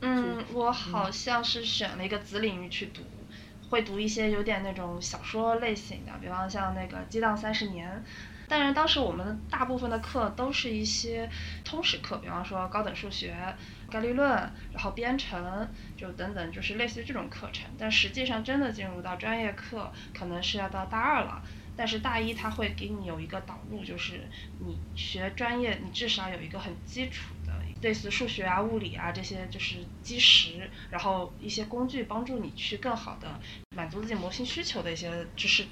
[0.00, 3.00] 嗯，我好像是选了一个子领域去读，
[3.70, 7.88] 会读一些有点那种小说类型的，比方像那个《激荡三十年》。
[8.46, 11.30] 但是当时我们大部分的课都是一些
[11.64, 13.34] 通识课，比方说高等数学、
[13.90, 14.28] 概率论，
[14.70, 17.66] 然后编程，就等等，就是类似于这种课程。
[17.78, 21.42] 但实际上真的进入到专业课，可能是要到大二了。
[21.76, 35.66] 但是大一他会给你有一个导入，就是你学专业，你至少有一个很基础的，类似数学啊、物理啊这些就是基石，然后一些工具帮助你去更好的满足自己模型需求的一些知识。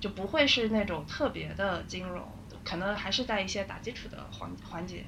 [0.00, 2.26] 就不会是那种特别的金融，
[2.64, 5.04] 可能还是在一些打基础的环环节。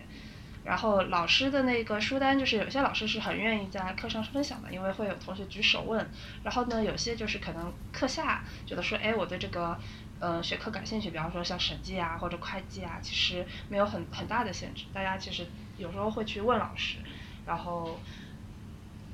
[0.63, 6.07] 然后老师的那个书单，就是有些老师是很愿意在课上分享的，因为会有同学举手问。
[6.43, 9.81] 然后呢，有些就是可能课下觉得说，哎，我对这个
[10.23, 14.85] 嗯学科感兴趣，比方说像审计啊或者会计啊，其实没有很很大的限制。
[14.93, 15.45] 大家其实
[15.79, 16.99] 有时候会去问老师，
[17.45, 17.99] 然后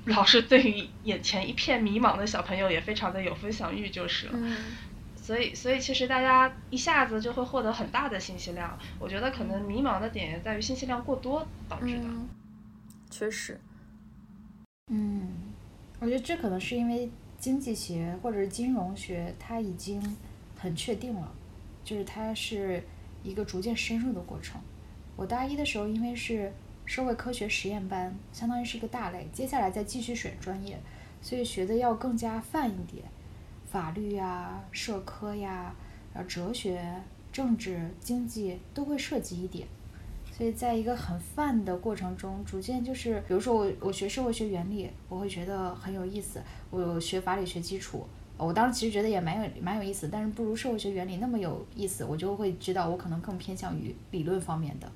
[0.05, 4.39] 老师对于眼前一片迷茫的小朋友也非常的有分享欲，就是了。
[5.17, 8.79] 所以，所以其实大家一下子就会获得很大的信息量。
[8.99, 12.05] 我觉得可能迷茫的点在于信息量过多导致的。
[13.11, 13.59] 确实。
[14.91, 15.53] 嗯，
[16.01, 20.01] 我觉得这可能是因为经济学或者是金融学它已经
[20.59, 21.33] 很确定了，
[21.85, 22.83] 就是它是
[23.23, 24.61] 一个逐渐深入的过程。
[25.17, 26.53] 我大一的时候因为是
[26.85, 30.79] 社会科学实验班，相当于是一个大类，接下来再继续选专业，
[31.23, 33.05] 所以学的要更加泛一点。
[33.71, 35.75] 法律呀、社科呀、
[36.15, 36.83] 然后哲学、
[37.31, 39.69] 政治、经济都会涉及一点，
[40.33, 46.41] 所以在一个很泛的过程中，逐渐就是，比如说我我学社会学原理，我会觉得很有意思；
[46.71, 48.07] 我学法理学基础，
[48.39, 54.91] 我当时其实觉得也蛮有蛮有意思，但是不如社会学原理那么有意思，我就会知道我可能更偏向于理论方面的，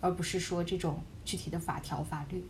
[0.00, 2.42] 而不是说这种具体的法条法律。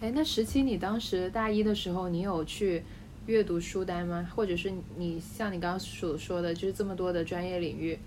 [0.00, 2.82] 哎，那十七，你当时大一的时候，你有去？
[3.26, 4.24] 阅读书单吗？
[4.36, 7.98] 或者是你像你刚刚所说的，就是这么多的专业领域，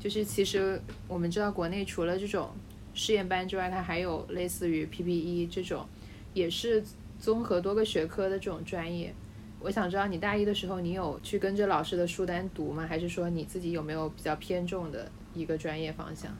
[0.00, 2.48] 就是其实我们知道国内除了这种
[2.94, 5.86] 试验班之外，它还有类似于 PPE 这种，
[6.32, 6.82] 也是
[7.20, 9.14] 综合多个学科的这种专业。
[9.64, 12.86] 我想知道你大一的时候，你有去跟着老师的书单读吗？
[12.86, 16.30] 还是说你自己有没有比较偏重的一个专业方向？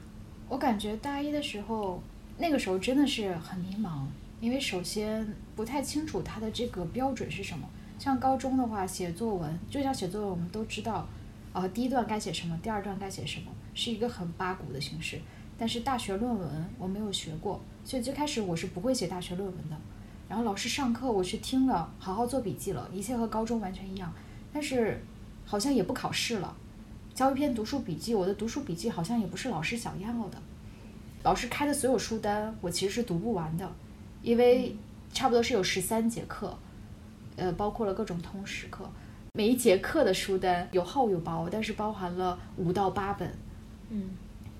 [0.47, 1.99] 我感觉大一的时候，
[2.37, 4.05] 那个时候真的是很迷茫，
[4.39, 7.67] 因为首先不太清楚它的这个标准是什么。
[7.97, 11.07] 像高中的话，写作文就像写作文，我们都知道，
[11.51, 15.17] 呃，第一段该写什么，第二段该写什么，是一个很八股的形式。
[15.57, 19.75] 但是大学论文我没有学过，所以最开始我是不会写大学论文的。
[20.27, 24.11] 然后老师上课我去听了，好好做笔记了，一切和高中完全一样。
[24.51, 24.99] 但是
[25.45, 26.55] 好像也不考试了，
[27.13, 30.37] 交一篇读书笔记，我的读书笔记好像也不是老师想要的。
[31.23, 33.69] 老师开的所有书单我其实是读不完的，
[34.21, 34.75] 因为
[35.11, 36.57] 差不多是有十三节课。
[37.37, 38.89] 呃，包括了各种通识课，
[39.33, 43.29] 每一节课的书单有厚有薄，但是包含了五到八本。
[43.89, 44.11] 嗯，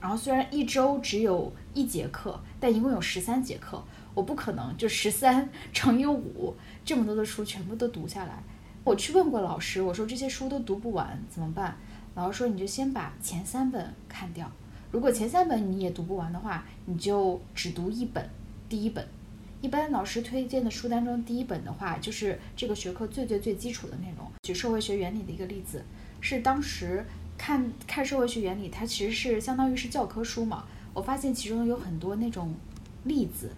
[0.01, 3.81] 然后虽然一周只有一节课，但一共有十三节课，
[4.15, 8.41] 我不可能就十三 乘以五这么多的书全部都读下来。
[8.83, 11.75] 我去问过老师，我说这些书都读不完怎么办？
[12.15, 14.51] 老师说你就先把前三本看掉，
[14.91, 18.27] 如果前三本你也读不完的话，你就只读一本，
[18.69, 19.07] 第一本。
[19.61, 24.31] 一般老师推荐的书单中，第一本的话就是这个学科最最最基础的内容。
[24.43, 25.83] 举社会学原理的一个例子，
[26.21, 27.03] 是当时
[27.35, 30.65] 看看社会学原理，它其实是相当于是教科书嘛。
[30.93, 32.53] 我发现其中有很多那种
[33.05, 33.49] 例子，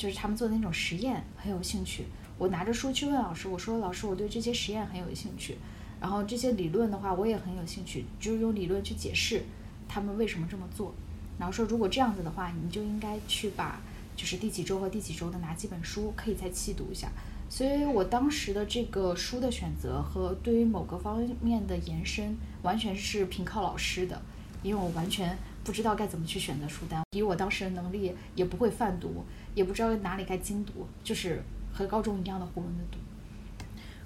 [0.00, 2.06] 就是他们做的那种实验，很有兴趣。
[2.38, 5.58] 我拿着书去问老师，我说老师，我对这些实验很有兴趣，
[6.00, 9.42] 然后这些理论的话我也很有兴趣，就是用理论去解释
[9.86, 10.94] 他们为什么这么做。
[11.38, 13.78] 然后说如果这样子的话，你就应该去把。
[14.16, 17.08] 就是第几周和第几周的哪几本书可以再细读一下，
[17.48, 24.20] 所以我当时的这个书的选择和对于某个方面的延伸，完全是凭靠老师的，
[24.62, 25.38] 因为我完全
[25.70, 31.40] 不知道该怎么去选择书单，以我当时的能力也不会泛读，也不知道哪里该精读，就是
[31.72, 32.98] 和高中一样的囫囵的读，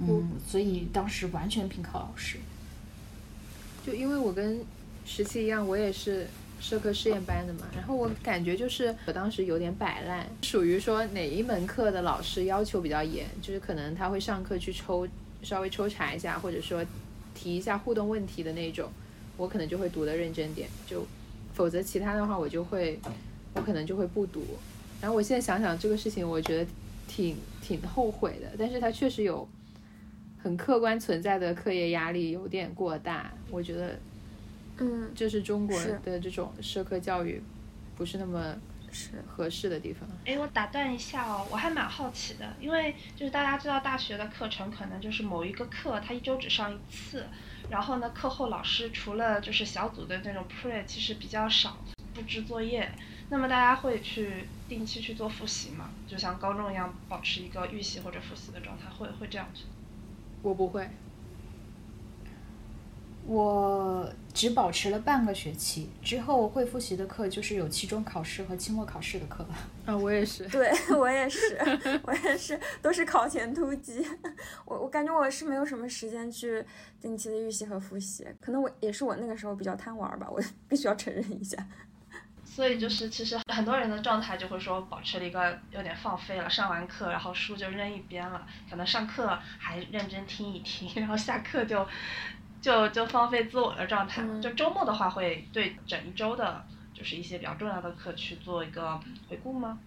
[0.01, 2.37] 嗯，所以当时完全凭靠老师。
[3.87, 4.63] 就因为我跟
[5.07, 6.27] 十七一样，我也是。
[6.61, 15.07] 社科试验班的嘛，然后我感觉就是我当时有点摆烂，属于说哪一门课的老师要求比较严，就是可能他会上课去抽
[15.43, 16.83] 稍微抽查一下，或者说
[17.35, 18.91] 提一下互动问题的那种，
[19.37, 21.05] 我可能就会读的认真点，就
[21.55, 23.01] 否则其他的话我就会
[23.55, 24.45] 我可能就会不读。
[25.01, 26.71] 然后我现在想想这个事情，我觉得
[27.09, 29.49] 挺挺后悔的，但是它确实有
[30.43, 33.99] 很客观存在的课业压力有点过大，我觉得。
[34.77, 37.41] 嗯，就是中国的这种社科教育，
[37.97, 38.57] 不是那么
[38.91, 40.01] 是合适的地方。
[40.25, 47.25] 哎，我打断一下哦，我还蛮好奇的，因为就是大家知道大学的课程可能就是某一个课它一周只上一次，
[47.71, 51.79] 然后呢课后老师除了就是小组的那种 pre，其实比较少
[52.15, 52.93] 布置作业。
[53.31, 55.91] 那么大家会去定期去做复习吗？
[56.07, 59.63] 就像高中一样，保持一个预习或者复习的状态，会会这样子？
[60.43, 60.89] 我不会。
[63.27, 69.57] 我只保持了半个学期，之后会复习的课就是有期中考试和期末考试的课了。
[69.87, 70.47] 啊，我也是。
[70.53, 71.59] 对我也是，
[72.05, 74.07] 我也是，都是考前突击。
[74.67, 76.63] 我我感觉我是没有什么时间去
[77.01, 81.57] 定期的预习和复习，可能我也是我那个时候比较贪玩吧，我必须要承认一下。
[82.45, 91.87] 所以就是，其实很多人的状态就会说，保持了一个有点放飞了，上完课然后书就扔一边了，可能上课还认真听一听，然后下课就。
[92.65, 98.99] 就就放飞自我的状态，就周末的话会对整一周的，就是一些比较重要的课去做一个
[99.29, 99.79] 回顾吗？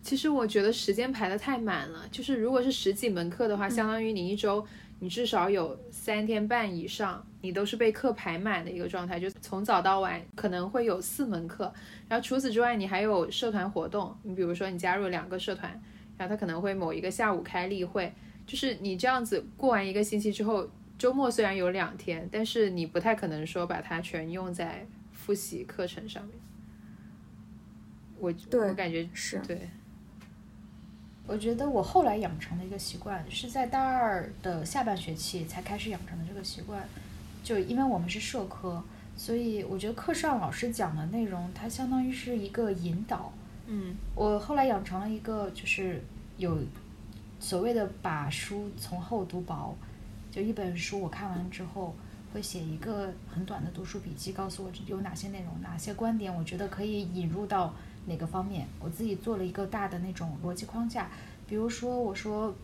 [0.00, 4.66] 其实我觉得时间排的太满了，就是如果是十几门课的话，相当于你一周
[5.00, 11.70] 你至少有三天半以上，你都是被课排满的一个状态，就从早到晚可能会有四门课，
[12.08, 15.70] 然后除此之外你还有社团活动，你比如说你加入两个社团，
[16.16, 18.10] 然后他可能会某一个下午开例会，
[18.46, 20.66] 就是你这样子过完一个星期之后。
[21.00, 26.34] 周末虽然有两天，但是你不太可能说把它全用在复习课程上面。
[28.18, 29.70] 我我感觉是对。
[31.26, 36.86] 我觉得我后来养成的一个习惯，是在大二的下半学期才开始养成的这个习惯。
[37.42, 38.84] 就因为我们是社科，
[39.16, 43.32] 所以我觉得课上老师讲的内容，它相当于是一个引导。
[43.68, 43.94] 嗯。
[44.14, 46.04] 我后来养成了一个，就是
[46.36, 46.58] 有
[47.38, 49.74] 所谓的把书从厚读薄。
[50.30, 51.94] 就一本书，我看完之后
[52.32, 57.74] 会写一个很短的读书笔记，告诉我有哪些内容、哪些观点，我觉得可以引入到
[58.06, 58.66] 哪个方面。
[58.78, 61.08] 我自己做了一个大的那种逻辑框架，
[61.48, 62.54] 比如说我说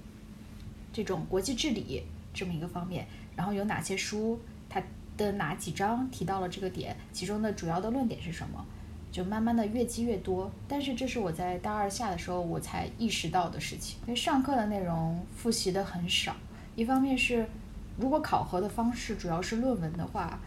[0.92, 2.02] 这种国际治理
[2.33, 4.81] 这么一个方面，然后有哪些书，它
[5.16, 8.64] 的哪几章提到了这个点，其中的主要的论点是什么，
[9.11, 10.48] 就慢慢的越积越多。
[10.68, 16.37] 但是这是我在大二下的时候我才意识到的事情，因为上课的内容复习的很少。
[16.77, 17.47] 一方面是，
[17.99, 20.39] 如果考核的方式主要是论文的话，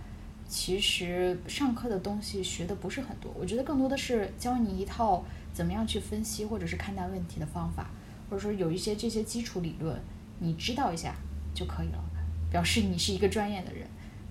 [0.47, 3.33] 其实上课的东西学的不是很多。
[3.37, 7.89] 我觉得更多的是教你一套怎么样去分析或者是看待问题的方法，
[8.29, 9.99] 或者说有一些这些基础理论，
[10.37, 11.15] 你知道一下
[11.55, 12.03] 就可以了，
[12.51, 13.87] 表示你是一个专业的人。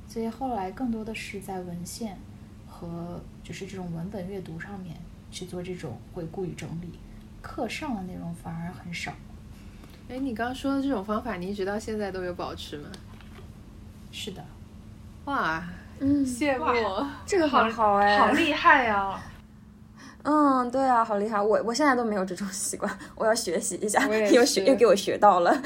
[0.07, 2.17] 所以后来更多的是在文献
[2.69, 4.97] 和就是这种文本阅读上面
[5.33, 6.99] 去做这种回顾与整理，
[7.43, 9.13] 课上的内容反而很少。
[10.11, 12.89] 哎，你刚刚说的这种方法，你一直到现在都有保持吗？
[14.11, 14.43] 是的，
[15.27, 15.63] 哇，
[16.01, 19.21] 嗯，羡慕，这个好好哎，好厉害呀！
[20.25, 25.55] 嗯，对啊，好厉害，我我现在都没有这种习惯，我要学习一下，又学又给我学到了。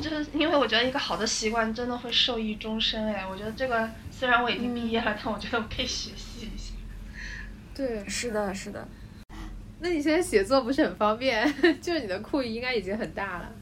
[0.00, 6.72] 就是因为我觉得一个好的习惯真的会受益终身哎，我觉得这个虽然我已经毕业了，但我觉得我可以学习一下。
[7.74, 8.86] 对，是的，是的。
[9.80, 11.46] 那你现在写作不是很方便？
[11.80, 13.52] 就是你的库应该已经很大了。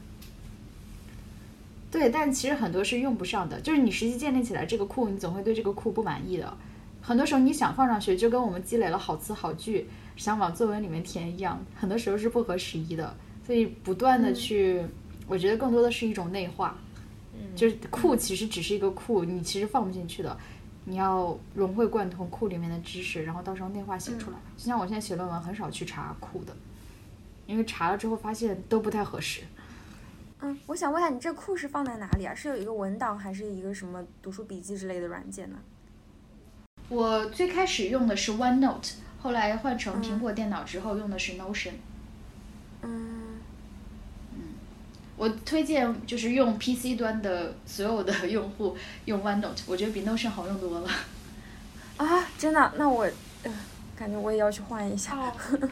[1.91, 3.61] 对，但其实很多是用不上的。
[3.61, 6.57] 就是你实际建立起来这个库，你总会对这个库不满意的。
[7.01, 13.15] 很多时候你想放上去，就跟我们积累了好词好句，想往作文里面填一样，很多时候是不合时宜的。
[13.45, 14.83] 所以不断的去，
[15.27, 16.77] 我觉得更多的是一种内化。
[17.33, 17.55] 嗯。
[17.55, 20.37] 就是库其实只是一个库，你其实放不进去的。
[20.89, 24.37] 你要融会贯通库里面的知识，然后到时候内化写出来。
[24.55, 26.55] 就像我现在写论文，很少去查库的，
[27.45, 29.41] 因为查了之后发现都不太合适。
[30.39, 32.33] 嗯，我想问一下，你这库是放在哪里啊？
[32.33, 35.57] 是有一个文档，还是一个什么读书笔记之类的软件呢？
[36.87, 41.73] 我最开始用的是 OneNote，后来换成苹果电脑之后用的是 Notion。
[42.83, 43.16] 嗯。
[45.17, 50.89] 我推荐就是用 PC 端的所有的用户用 OneNote，我觉得比 Notion 好用多了。
[51.97, 52.73] 啊，真的？
[52.77, 53.09] 那我，
[53.97, 55.17] 感觉我也要去换一下。
[55.17, 55.33] 哦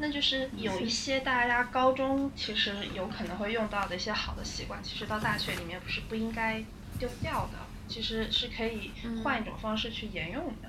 [0.00, 6.62] 那就是有一些大家高中其实有可能会用到的一些好的习惯，其实到大学里面不是不应该
[7.00, 8.92] 丢掉的，其实是可以
[9.24, 10.68] 换一种方式去沿用的。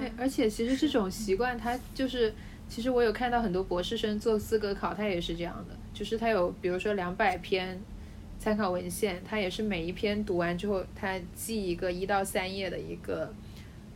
[0.00, 2.34] 哎，而且其实这种习惯它就是，
[2.68, 5.74] 其实我有看到很多博士生做资格考，他也是这样的。
[5.94, 7.80] 就是他有，比如说两百篇
[8.38, 13.32] 参考文献，他也是每一篇读完之后，他记一个一到三页的一个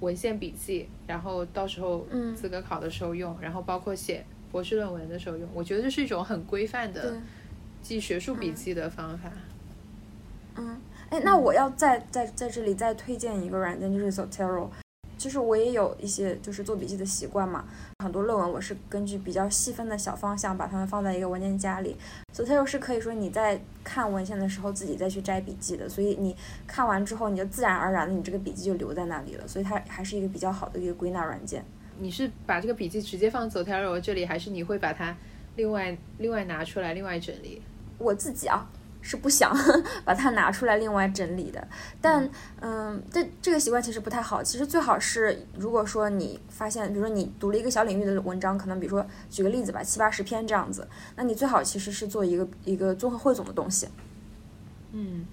[0.01, 5.49] 文献笔记，然后到时候资格考的时候用，然后包括写博士论文的时候用。
[5.55, 7.17] 我觉得这是一种很规范的
[7.83, 9.31] 记学术笔记的方法。
[10.57, 14.69] 嗯，哎，那我要再在在这里再推荐一个软件，就是 Zotero。
[15.23, 17.65] 就是我也有一些就是做笔记的习惯嘛，
[18.03, 21.97] 很多论文我是根据比较细分的小方向把它们放在一个文件夹里，
[22.33, 26.35] 所以它又是可以说你在看文献的时候自己再去摘笔记的，所以你
[26.67, 31.65] 看完之后你就自然而然的你这个笔记就留在那里了，所以它还是一个比较好的一个归纳软件。
[32.01, 35.17] 你是把这个笔记直接放走条流这里，还是你会把它
[35.55, 37.63] 另外另外拿出来另外整理？
[37.99, 38.69] 我自己啊。
[39.05, 39.53] 是不想
[40.07, 41.67] 把它拿出来另外整理的，
[42.01, 42.31] 但
[42.61, 44.41] 嗯，这这个习惯其实不太好。
[44.41, 50.87] 其实最好是，如果说你发现，比如说你读了一个小领域的文章，可能比如说举个例子吧，七八十篇这样子，
[51.17, 53.89] 那你最好其实是做一个一个综合汇总的东西。
[54.93, 55.27] 嗯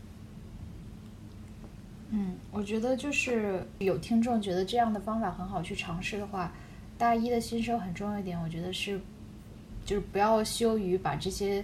[2.09, 6.51] 嗯，我觉得就是有听众觉得这样的方法很好去尝试的话，
[6.97, 8.99] 大一的新生很重要一点，我觉得是
[9.86, 11.63] 就是不要羞于把这些。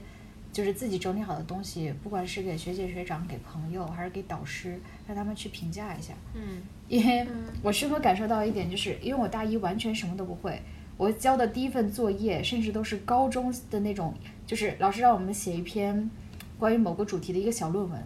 [0.55, 6.13] 就是自己整理好的东西，不管是给学姐学长、给朋友，还是给导师，让他们去评价一下。
[6.33, 7.27] 嗯， 因为
[7.61, 10.57] 我深刻感受到一点，就是因为我大一完全什么都不会，
[10.95, 14.13] 我交的第一份作业，甚至都是高中的那种，
[14.47, 16.09] 就是老师让我们写一篇
[16.57, 18.01] 关于某个主题的一个小论文，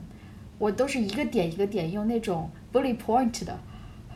[0.58, 3.60] 我都是一个点一个点用那种 bullet point 的，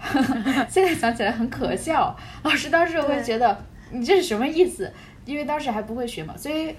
[0.67, 2.17] 现在想起来很可笑。
[2.41, 4.91] 老师当时会觉得你这是什么意思？
[5.23, 6.73] 因为当时还不会学嘛，所以。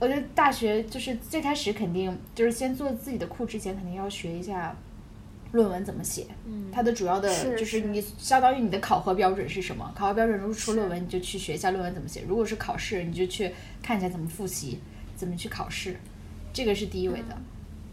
[0.00, 4.74] 我觉得大学就是最开始肯定就是先做自己的库之前，肯定要学一下
[5.52, 6.26] 论文怎么写。
[6.46, 9.92] 嗯，它的主要的就是你相当于你的考核标准是什么？
[9.94, 14.78] 考核标准如果出论文，你就去学一下论文怎么写；如果是考试，你就去看一下怎么复习，
[15.14, 15.96] 怎么去考试。
[16.52, 17.36] 这个是第一位的。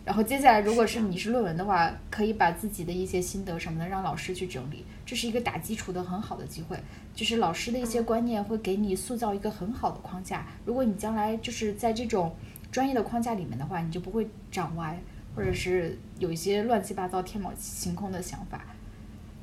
[0.08, 6.80] 然后接下来，如果是你是论文的话，可以把自己的一些心得什么的让老师去整理，这是一个打基础的很好的机会。
[7.14, 10.48] 就是老师的一些观念会给你塑造一个很好的框架。
[10.64, 12.34] 如果你将来就是在这种
[12.72, 14.98] 专业的框架里面的话，你就不会长歪，
[15.36, 18.64] 或者是有一些乱七八糟、天马行空的想法。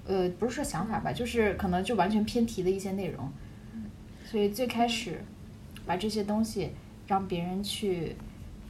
[0.07, 3.31] 呃，不是说想法吧，就是可能就完全偏题的一些内容。
[4.25, 5.23] 所以最开始
[5.85, 6.71] 把这些东西
[7.07, 8.17] 让别人去。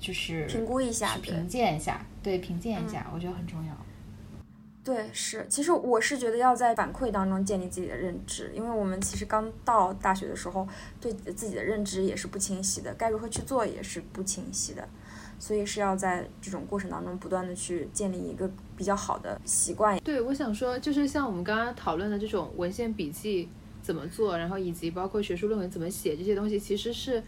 [0.04, 3.74] 就是评估一下，评鉴一下，对，评鉴一下，我觉得很重要。
[4.84, 10.68] 对，是，其实我是觉得要在反馈当中建立自己的认知，因为我们其实刚到大学的时候，
[11.00, 14.86] 对自己的认知也是不清晰的，该如何去做也是不清晰的，
[15.38, 19.98] 所以是要在这种过程当中不断的去建立一个比较好的习惯。
[20.00, 23.48] 对，我想说，就是像我们刚刚讨论的这种文献笔记
[23.80, 27.22] 怎么做，然后以及包括学术论文怎么写这些东西，其实是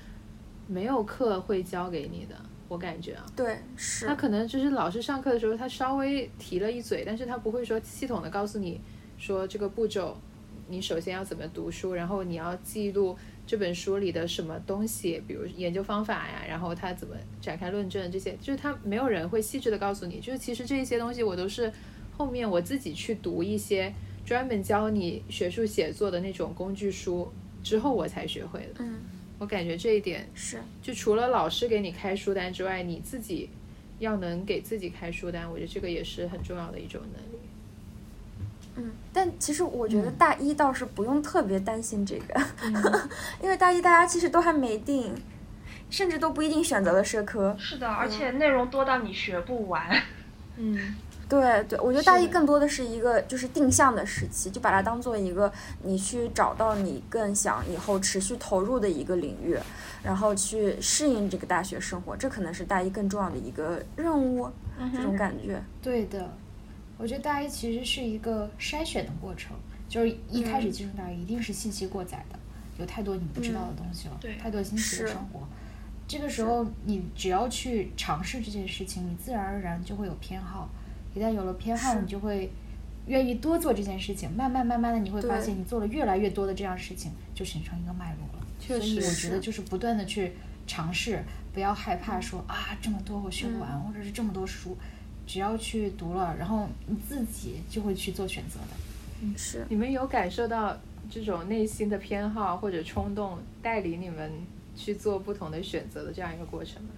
[0.66, 2.36] 没有课会教给你的。
[2.68, 8.80] 我感觉啊，对，是他可能就是老师上课的时候，他稍微提了一嘴，但是他不会说系统的告诉你
[9.16, 10.16] 说这个步骤，
[10.68, 21.72] 你首先要怎么读书，然后你要记录这本书里的什么东西，比如研究方法呀，然后他怎么展开论证这些，就是他没有人会细致的告诉你，就是其实这些东西我都是
[22.16, 23.92] 后面我自己去读一些
[24.24, 27.30] 专门教你学术写作的那种工具书
[27.62, 28.74] 之后我才学会的。
[28.78, 29.00] 嗯。
[29.38, 33.50] 我感觉这一点是，就除了老师给你开书单之外，你自己
[33.98, 37.38] 要能给自己开书单，我觉得这个也是很重要的一种能力。
[38.76, 42.40] 嗯，但其实我觉得大一倒是不用特别担心这个，
[43.42, 45.14] 因为大一大家其实都还没定，
[45.90, 47.54] 甚至都不一定选择了社科。
[47.58, 50.02] 是的，而且内容多到你学不完。
[50.56, 50.96] 嗯。
[51.28, 55.52] 对对，我觉得大一更多的是一个就是定向的时期，就把它当做一个
[55.82, 59.58] 你去找到你更想以后持续投入的一个领域，
[60.04, 64.48] 然后去适应这个大学生活，这可能是大一更重要的一个任务，
[64.94, 65.60] 这种感觉。
[65.82, 66.32] 对的，
[66.96, 69.56] 我觉得大一其实是一个筛选的过程，
[69.88, 72.38] 就是一开始进入大一一定是信息过载的，
[72.78, 75.40] 有太多你不知道的东西了，太多新奇的生活。
[76.06, 80.68] 这个时候你只要去尝试这件事情，你自然而然就会有偏好。
[81.16, 82.50] 一旦有了偏好，你就会
[83.06, 84.30] 愿意多做这件事情。
[84.30, 88.46] 慢慢慢慢的，你会发现你做了越来越多的这样事情，就形成一个脉络了。
[88.60, 90.32] 确实，我觉得就是不断的去
[90.66, 94.76] 尝试，不要害怕说啊这么多我学不完，或者是这么多书，
[95.26, 98.76] 只要去读了，然后你自己就会去做选择的。
[99.22, 99.64] 嗯，是。
[99.70, 100.76] 你们有感受到
[101.10, 104.30] 这种内心的偏好或者冲动带领你们
[104.76, 106.90] 去做不同的选择的这样一个过程吗？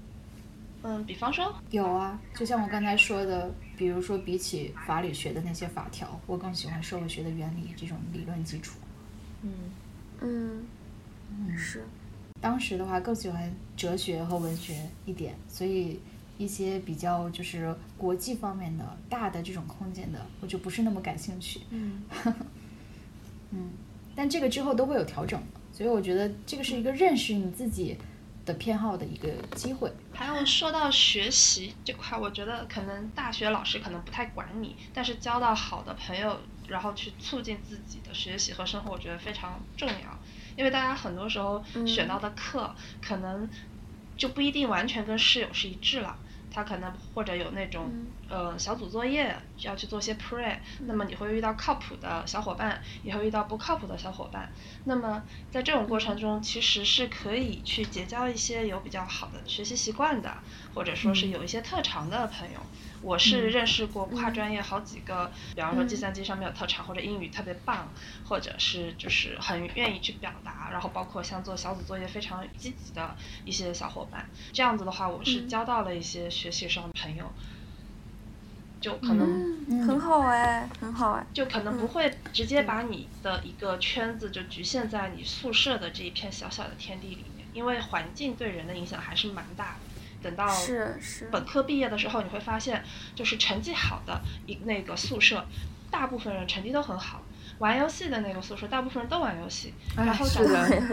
[0.85, 8.79] 嗯，比方说有啊，就像我刚才说的，比如说比起法理学的那些法条，我更喜欢社会学的原理这种理论基础。
[9.43, 9.51] 嗯
[10.21, 10.63] 嗯
[11.31, 11.85] 嗯，是。
[12.41, 15.99] 当时的话更喜欢哲学和文学一点，所以
[16.39, 21.61] 一些比较就是国际方面的大的这种空间的，我就不是那么感兴趣。
[21.71, 22.03] 嗯
[23.51, 23.71] 嗯，
[24.15, 27.97] 但这个之后都会有调整，所以我觉得这个是一个认识你自己。
[28.49, 29.93] 的偏好的一个机会。
[30.15, 40.19] 还有说到学习这块，我觉得可能大学老师可能不太管你，但是交到好的朋友然后去促进自己的学习和生活，我觉得非常重要。
[40.57, 43.49] 因为大家很多时候选到的课，可能
[44.17, 46.19] 就不一定完全跟室友是一致了。
[46.51, 54.53] 他可能或者有那种呃小组作业要去做些 pre，那么你会遇到靠谱的小伙伴，也会遇到不靠谱的小伙伴。
[54.85, 60.43] 那么在这种过程中，其实是可以去结交一些有比较好的学习习惯的，
[60.73, 62.61] 或者说是有一些特长的朋友。
[63.01, 67.93] 我是认识过跨专业好几个，比方说计算机上面有特长，或者英语特别棒，
[68.25, 74.27] 或者是就是很愿意去表达，然后包括像做小组作业非常积极的一些小伙伴。
[74.53, 77.33] 这样子的话，我是交到了一些学习上的朋友，
[78.81, 89.88] 就可能很好哎，很好哎，就可能不会直接把你的一个圈子就局限在你宿舍的这一片小小的天地里面，因为环境对人的影响还是蛮大的。
[90.29, 90.47] 等到
[91.31, 95.47] 本科毕业的时候，你会发现，就是成绩好的一那个宿舍，
[95.91, 97.23] 大部分人成绩都很好。
[97.59, 99.73] 玩游戏的那个宿舍，大部分人都玩游戏。
[99.97, 100.43] 然后找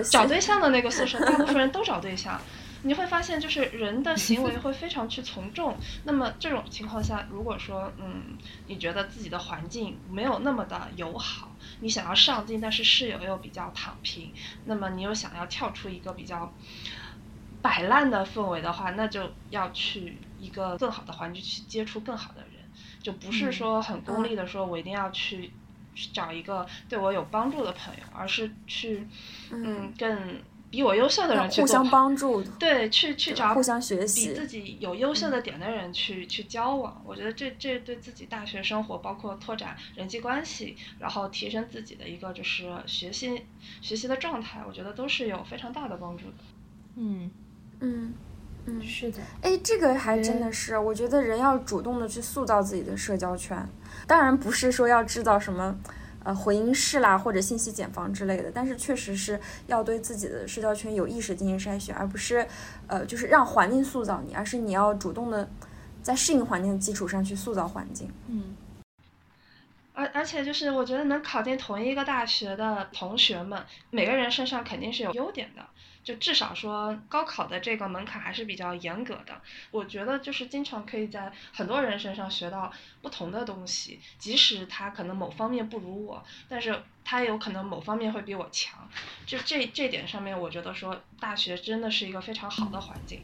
[0.04, 2.40] 找对象的那个宿舍，大部分人都找对象。
[2.84, 5.76] 你会发现，就是人的行为会非常去从众。
[6.04, 14.32] 那么这种情况下，如果说嗯，你觉得自己的环境没有那么的友好，你想要上进，但是室友又比较躺平，
[14.66, 16.54] 那么你又想要跳出一个比较。
[17.66, 22.62] 摆烂的氛围的话，那就要去一个更好的环境去接触更好的人，
[23.02, 25.52] 就不是说很功利的说，我一定要去
[26.14, 29.08] 找一个对我有帮助的朋友，而是去
[29.50, 30.40] 嗯更
[30.70, 37.02] 比我优秀的人去互相帮助，对，去去找互相学习比自己有优秀的点的人去去交往。
[37.04, 43.48] 我觉得这这对自己大学生活，包括拓展人际关系，然后提升自己的一个就是学习
[43.82, 46.38] 学习的状态，我觉得都是有非常大的帮助的。
[46.98, 47.32] 嗯。
[47.80, 48.14] 嗯，
[48.66, 53.68] 嗯，是的，哎，这个还真的是，我觉得人要主动的去塑造自己的社交圈，
[54.08, 55.78] 当然不是说要制造什么，
[56.24, 62.48] 呃，回音室啦或者信息茧房之类的，但是确实是要对自己的社交圈有意识进行筛选，而不是，
[62.88, 65.48] 呃，就是让环境塑造你，而是你要主动的
[66.02, 68.10] 在适应环境的基础上去塑造环境。
[68.28, 68.56] 嗯，
[69.94, 73.62] 而而且就是我觉得能考进同一个大学的同学们，
[73.92, 75.64] 每个人身上肯定是有优点的。
[76.06, 79.42] 就至少说，高考的这个门槛还是比较严格的。
[79.72, 88.88] 我觉得就是经常可以在很多人身上学到不同的东西，即使他可能某方面不如我，但是他有可能某方面会比我强。
[89.26, 93.20] 就这这点上面，我觉得说大学真的是一个非常好的环境。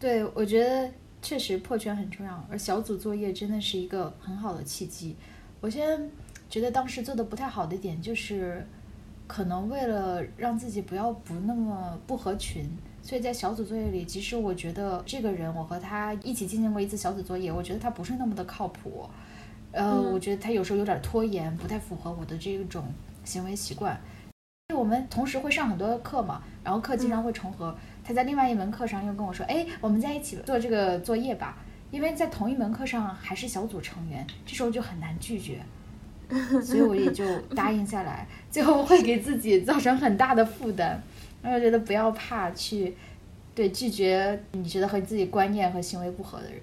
[0.00, 5.14] 对，我觉得确实破圈很重要，而小组作业真的是一个很好的契机。
[5.60, 6.02] 我现在
[6.48, 8.66] 觉得当时做的不太好的点就是。
[9.26, 12.68] 可能为了让自己不要不那么不合群，
[13.02, 19.08] 所以在小组作业里，即使我觉得这个人我和他一起进行过一次小组作业，我觉得他不是那么的靠谱，
[19.72, 22.84] 呃，我觉得他有时候有点拖延，不太符合我的这种
[23.24, 23.98] 行为习惯。
[24.74, 27.76] 我们同时会上很多课嘛，然后课经常会重合。
[28.02, 31.58] 他在另外一门课上又跟我说：“哎，我们在一起做这个作业吧。”
[31.92, 35.60] 因为在同一门课上还是小组成员，这时候就很难拒绝。
[36.62, 37.24] 所以我也就
[37.54, 41.02] 答应下来，最后会给自己造成很大的负担。
[41.42, 42.94] 我觉得不要怕去，
[43.54, 46.60] 对拒绝你觉得和你自己观念和行为不合的人。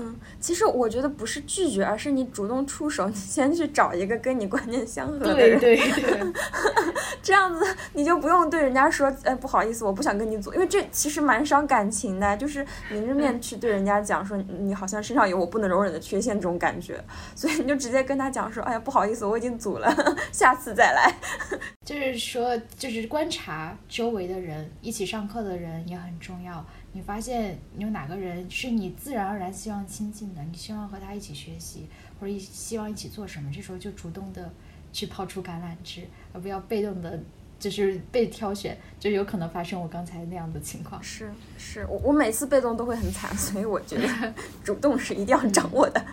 [0.00, 5.60] 嗯，其实我觉得不是拒绝，而是你主动出手，你先去找一个跟你观念相合的人。
[5.60, 6.32] 对对对，
[7.22, 17.02] 这样子你就不用对人家说，哎，不好意思，我不想跟你组，因为这其实蛮伤感情的，就是明着面去对人家讲说，你好像身上有我不能容忍的缺陷这种感觉，
[17.34, 19.94] 所以你就直接跟他讲说，哎呀，不好意思，我已经组了，
[20.32, 21.14] 下次再来。
[21.84, 26.64] 就是说，就是观察周围的人，一起上课的人也很重要。
[26.92, 31.86] 你发现有哪个人是你自然而然希望亲近的，你希望和他一起学习，
[32.18, 34.52] 或者一希望一起做什么，这时候就主动的
[34.92, 37.20] 去抛出橄榄枝，而不要被动的，
[37.60, 41.00] 就是被挑选，就有可能发生我刚才那样的情况。
[41.00, 44.34] 是是，我我每次被动都会很惨， 所以我觉得
[44.64, 46.04] 主动是一定要掌握的。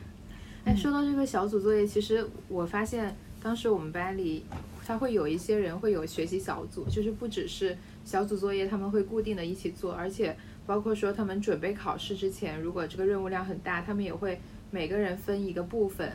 [0.66, 4.44] 哎，说到这个小组作业，其实我发现当时我们班里，
[4.86, 7.74] 他会有一些人会有学习小组，就是不只是。
[8.08, 10.34] 小组作业他们会固定的一起做，而且
[10.66, 14.40] 包括说他们准备考试之前，如果这个任务量很大，他们也会
[14.70, 16.10] 每个人分一个部分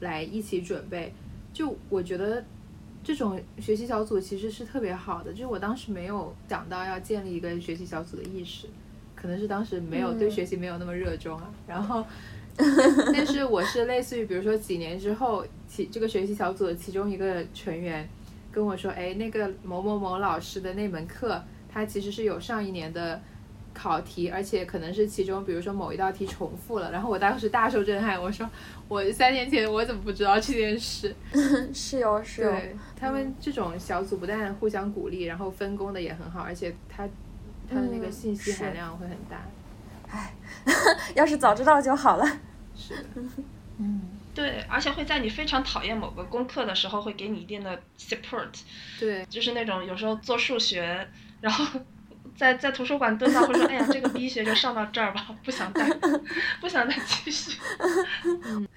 [0.00, 1.14] 来一起准备。
[1.52, 2.44] 就我觉得
[3.04, 8.66] 这种学习小组其实是特别好的，就是我当时没有想到要建立一个学习小组的意识，
[9.14, 11.48] 可能是当时没有对学习没有那么热衷啊。
[11.68, 12.04] 然后，
[13.14, 18.08] 但是我是类似于比如说几年之后，其这个学习小组的其中一个成员。
[18.56, 23.20] 跟我说，哎，那个某某某老师的那门课，他其实是有上一年的
[23.74, 28.48] 考题，而且可能是其中，比如说某一道题重复了，然后我当时大受震撼，我说
[28.88, 31.14] 我三年前我怎么不知道这件事？
[31.74, 32.52] 是哟是哟，
[32.98, 37.06] 他们这种小组不但互相鼓励，然后分工的也很好，而且他
[37.68, 39.44] 他的那个信息含量会很大。
[40.08, 40.34] 唉，
[41.14, 42.24] 要是早知道就好了。
[42.74, 43.04] 是的，
[43.76, 44.00] 嗯，
[44.36, 48.50] 对，而且会在你非常讨厌某个功课的时候，会给你一定的 support。
[49.00, 51.08] 对，就是那种有时候做数学，
[51.40, 51.80] 然后。
[52.36, 55.88] 在在图书馆蹲到，会说：“哎呀，这个 B 学就上到这儿吧，不想再，
[56.60, 57.58] 不想再继续。”
[58.44, 58.68] 嗯，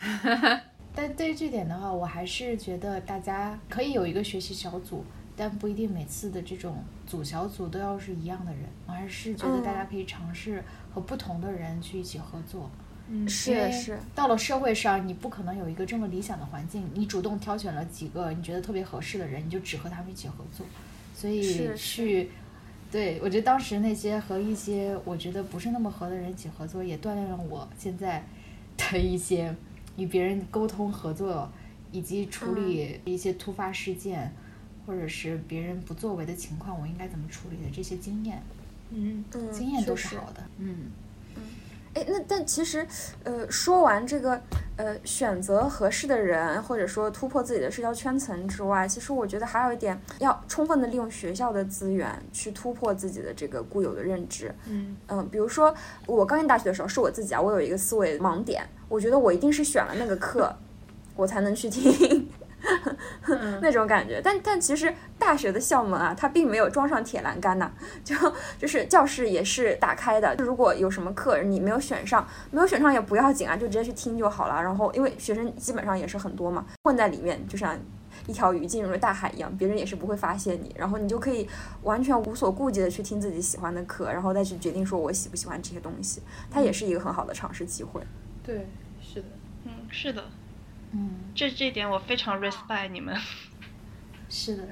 [0.95, 5.05] 但对于这点的话，我还是觉得大家可以有一个学习小组，
[5.35, 8.61] 但不一定每次的这种组小组都要是一样的人。
[8.87, 12.71] 我还是觉得大家可以尝试和不同的人去一起合作。
[12.71, 12.88] 嗯，
[13.27, 13.99] 是是。
[14.13, 20.65] 到了社会上，你不可能有一个这么理想的环境，你主动挑选了几个你觉得特别合适的人，你就只和他们一起合作。
[21.15, 22.29] 所以去。
[22.91, 28.25] 对，我觉得当时那些和一些我觉得不是那么合的人一起合作，也锻炼了我现在
[28.77, 29.55] 的一些
[29.95, 31.47] 与别人沟通合作，
[31.91, 34.33] 以及处理一些突发事件，
[34.87, 38.41] 或者是别人不作为的情况，我应该怎么处理的这些经验。
[38.89, 40.43] 嗯，经验都是好的。
[40.57, 40.87] 嗯。
[41.95, 42.85] 哎，那但其实，
[43.23, 44.39] 呃，说完这个，
[44.75, 54.53] 呃，选择合适的人，或者说突破自己的社交圈层之外，其实我觉得还有一点，要充分的利用学校的资源去突破自己的这个固有的认知。
[54.67, 55.73] 嗯嗯，比如说
[56.05, 60.55] 我刚进大学的时候，是我自己啊，我有一个思维盲点，我觉得我一定是选了那个课，
[61.15, 62.29] 我才能去听。
[63.61, 67.71] 那种感觉，但但其实大学的校门啊，它并没有装上铁栏杆呐，
[68.03, 68.15] 就
[68.57, 70.35] 就是教室也是打开的。
[70.37, 74.61] 如果有什么课你没有选上，没有选上也不要紧啊，就直接去听就好了。
[74.61, 77.77] 然后因为学生基本上也是很多嘛，混在里面就像
[78.27, 80.73] 一条鱼进入了大海一样，别人也是不会发现你。
[80.77, 81.47] 然后你就可以
[81.83, 86.21] 完全无所顾忌的去听自己喜欢的课，然后再去决定说我喜不喜欢这些东西。
[86.51, 88.01] 它也是一个很好的尝试机会。
[88.43, 88.67] 对，
[89.01, 89.27] 是的，
[89.65, 90.23] 嗯，是的。
[90.91, 93.15] 嗯，这这点我非常 respect 你们。
[94.27, 94.67] 是的，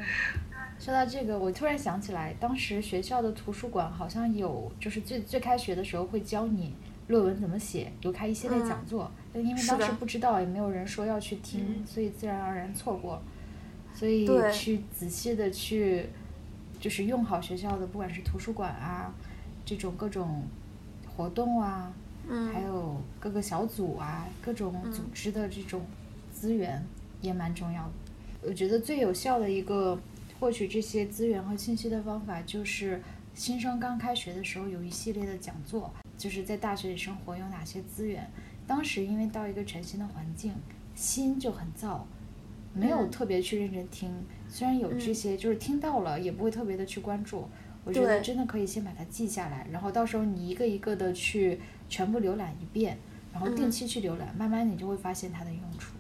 [0.80, 6.76] 说到这个，我突然想起来，当时学校的图书馆好像有，就是最最开学的时候会教你
[7.08, 9.12] 论文怎么写，有开一系列讲座。
[9.34, 13.20] 但因为当时不知道，也没有人说要去听，所以自然而然错过。
[13.96, 16.08] 所以去仔细的去，
[16.80, 19.12] 就是用好学校的，不管是图书馆啊，
[19.66, 20.44] 这种各种
[21.16, 21.92] 活动啊，
[22.54, 25.82] 还有各个小组啊，各种组织的这种。
[26.38, 26.86] 资源
[27.20, 27.92] 也蛮重要的。
[28.44, 30.00] 我觉得最有效的一个
[30.40, 33.02] 获取这些资源和信息的方法，就是
[33.34, 38.30] 新生刚开学的时候有一系列的讲座，就是在大学里生活有哪些资源。
[38.68, 40.54] 当时因为到一个全新的环境，
[40.94, 42.02] 心就很燥，
[42.74, 44.14] 没有特别去认真听。
[44.48, 47.48] 虽然有这些，就是听到了，也不会特别的去关注。
[47.84, 51.60] 我觉得真的可以先把它记下来，然后到时候你一个一个的去
[51.90, 52.98] 全部浏览一遍，
[53.34, 55.94] 然后定期去浏览，慢慢你就会发现它的用处。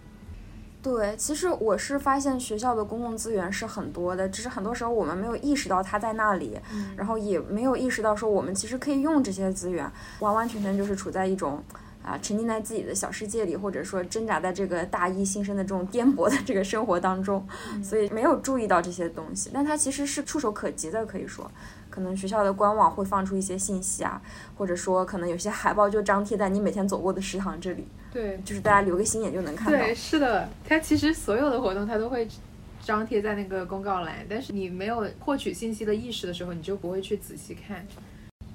[0.88, 6.58] 对，其实我是发现学校的公共资源是很多的，只是很多时候我们没有意识到它在那里，
[6.96, 11.62] 然后也没有意识到说我们其实可以用这些资源，完完全全就是处在一种
[12.02, 17.46] 啊沉浸在自己的小世界里，或者说挣扎在这个大一新生的这种颠簸的这个生活当中，
[17.84, 21.52] 所以没有注意到这些东西，但它其实是触手可及的，可以说。
[21.90, 24.22] 可能学校的官网会放出一些信息啊，
[24.56, 27.88] 或者说可能有些海报就张贴在你每天走过的食堂这里。
[28.18, 29.78] 对，就是大家留个心眼就能看到。
[29.78, 32.28] 对，是的，它其实所有的活动它都会
[32.84, 37.86] 张贴在那个公告栏，但是你没有获取信息的意识的时候，你就不会去仔细看。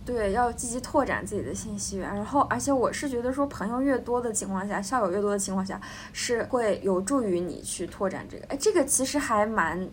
[0.05, 2.13] 对，要积极拓展自己的信息源。
[2.13, 5.81] 然后，而且我是觉得说，朋友越多的情况下，校友越多的情况下，
[6.13, 8.45] 是会有助于你去拓展这个。
[8.49, 9.89] 哎，这个其实还蛮。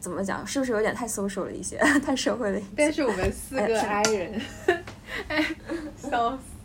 [0.00, 0.46] 怎么讲？
[0.46, 1.76] 是不是有点太 social 了一些，
[2.06, 2.68] 太社会了一些？
[2.76, 4.40] 但是我们四个 I 人，
[5.26, 5.44] 哎，
[5.96, 6.57] 笑死。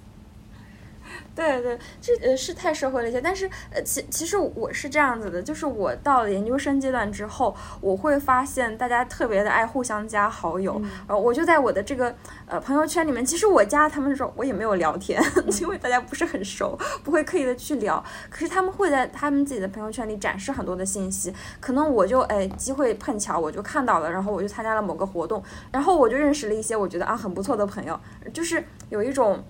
[1.36, 12.16] 对对，这呃是太社会了一些，但是呃其其实我是这样子的，就是我到了研究生阶段之后，我会发现大家特别的爱互相加好友，呃我就在我的这个
[12.46, 15.20] 呃朋友圈里面，其实我加他们的时候我也没有聊天，
[15.60, 28.00] 因为大家不是很熟，不会刻意的去聊，可是他们会在他们自己的朋友圈里展示很多的信息，可能我就哎机会碰巧我就看到了，然后我就参加了某个活动，然后我就认识了一些我觉得啊很不错的朋友，
[28.32, 29.44] 就是有一种。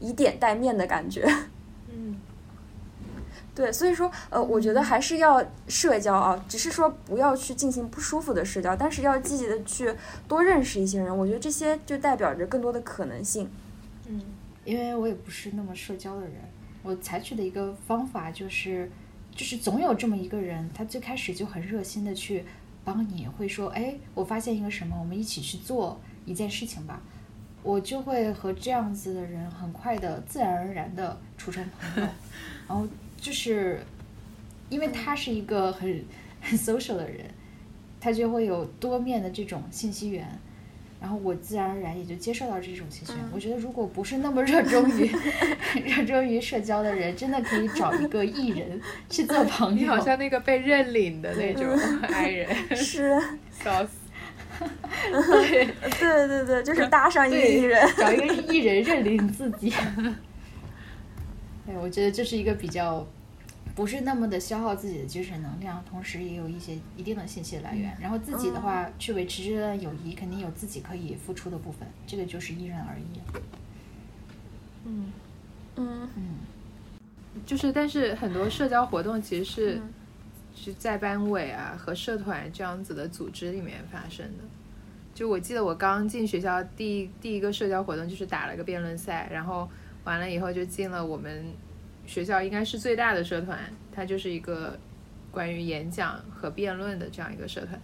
[0.00, 1.28] 以点带面的感觉，
[1.92, 2.16] 嗯，
[3.54, 9.92] 对，所以说，呃，我觉得还是要社交啊，只是说不要去进行不舒服的社交，但是要积极的去
[10.28, 13.50] 多认识一些人，我觉得这些就代表着更多的可能性。
[14.06, 14.22] 嗯，
[14.64, 16.34] 因为我也不是那么社交的人，
[16.82, 18.90] 我采取的一个方法就是，
[19.34, 22.44] 就是总有这么一个人，他最开始就很热心的去
[22.84, 27.02] 帮你，会说，哎，我发现一个什么，我们一起去做一件事情吧。
[27.62, 32.08] 我就会和这样子的人很快的、自然而然的处成朋友，
[32.68, 32.86] 然后
[33.16, 33.80] 就是
[34.68, 36.04] 因为他是一个很
[36.40, 37.24] 很 social 的人，
[38.00, 40.26] 他就会有多面的这种信息源。
[41.00, 43.22] 然后我自然而然也就接受到这种信息源。
[43.32, 45.08] 我觉得如果不是那么热衷于
[45.86, 49.76] 热衷于社交的人，真的可以找一个艺人去做朋友。
[49.76, 51.64] 你好像那个被认领的那种
[52.02, 53.16] 爱人， 是
[53.62, 53.90] 笑死。
[55.10, 55.66] 对
[55.98, 59.72] 对对对，就是搭上一个艺人，找一个艺人认领自己。
[61.66, 63.06] 对， 我觉得这是一个比较。
[63.74, 67.96] 不是那么的消耗自己的精神能量，同时也有一些一定的信息来源。
[68.00, 73.20] 然后自己的话，去维持这段友谊，肯定有自己可以付出的部分，这个就是因人而异。
[74.84, 75.12] 嗯
[75.76, 76.38] 嗯嗯，
[77.46, 79.80] 就是，但是很多社交活动其实是
[80.58, 84.44] 是在班委啊和社团这样子的组织里面发生的。
[85.14, 89.68] 就我记得我刚进学校第第一个社交活动就是打了个辩论赛，然后
[90.04, 91.46] 完了以后就进了我们。
[92.06, 93.58] 学校应该是最大的社团，
[93.92, 94.78] 它就是一个
[95.30, 97.78] 关于演讲和辩论的这样一个社团。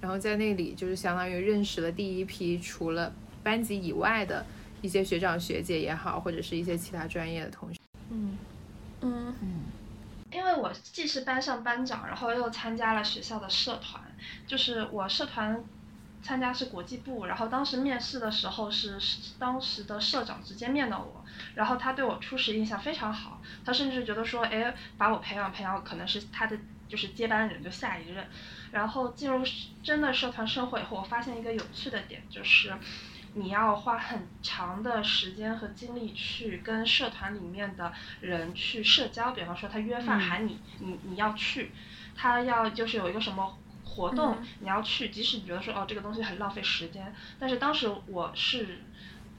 [0.00, 4.44] 然后在那里就是相当于认识了第一批除了班级以外的
[4.82, 7.78] 一些学长学姐也好，或者是一些其他专业的同学。
[8.10, 8.36] 嗯
[9.02, 9.60] 嗯嗯。
[10.38, 14.00] 因为我既是班上班长，然后又参加了学校的社团，
[14.46, 15.64] 就是我社团
[16.22, 19.00] 参加是国际部，然后当时面试的时候是
[19.36, 21.24] 当时的社长直接面到我。
[21.56, 26.56] 然后他对我初始印象非常好，他甚至觉得说，哎，把我培养培养，可能是他的
[26.88, 28.24] 就是接班人，就下一任。
[28.70, 29.44] 然后进入
[29.82, 32.72] 真的社团生活以后，我发现一个有趣的点，就是
[33.38, 41.70] 你要花很长的时间和精力去跟社团里面的人去社交，比方说他约饭喊你，你你要去，
[42.14, 48.80] 他要就是有一个什么活动你要去，即使你觉得说哦这个东西很浪费时间，但是当时我是。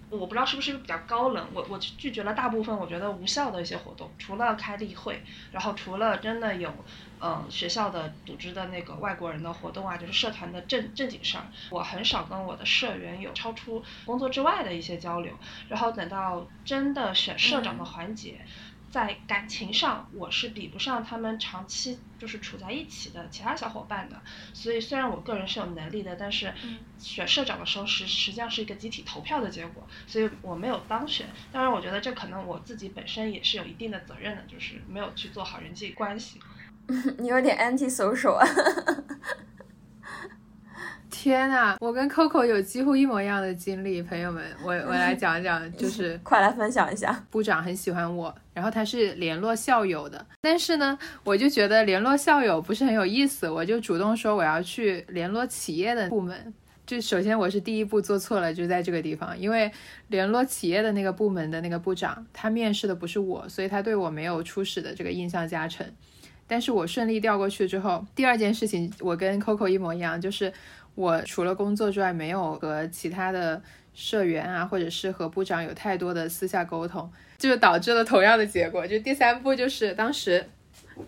[0.09, 6.73] 我不知道是不是比较高冷，我我拒绝了大部分我觉得无效的一些活动，除了开例会，然后除了真的有，
[7.19, 15.37] 嗯学校的组织的那个外国人的活动啊，就是社团的正正经事儿，我很少跟我的社员有超出工作之外的一些交流，
[15.67, 18.45] 然后等到真的选社长的环节。
[18.91, 24.19] 在感情上，我是比不上他们长期就是处在一起的其他小伙伴的。
[24.53, 26.53] 所以虽然我个人是有能力的，但是
[26.97, 31.27] 选社长的时候实实际上是一个集体投票的结果，所以我没有当选。
[31.51, 36.39] 当然，我觉得这可能我自己本身也是有一定的责任的，就是没有去做好人际关系。
[37.19, 38.45] 你有点 anti social 啊。
[41.09, 47.23] 天呐，我跟 Coco 有几乎一模一样的经历，朋友们，我我来讲讲， 就是 快来分享一下。
[47.29, 56.53] 部长很喜欢我，然后他是联络校友的，但是呢，我就觉得联络校友不是很有意思，我就主动说我要去联络企业的部门。
[56.85, 59.71] 就首先我是第一步做错了，就在这个地方，因为
[60.07, 65.85] 联络企业的那个部门的那个部长，他面试的不是我，所以他对我没有初始的这个印象加成。
[66.47, 70.51] 但是我顺利调过去之后，第二件事情我跟 Coco 一模一样，就是。
[70.99, 73.61] 我除了工作之外，没有和其他的
[73.93, 78.85] 社员啊，或者是和部长有太多的私下沟通，就导致了同样的结果。
[78.85, 80.45] 就第三步，就是当时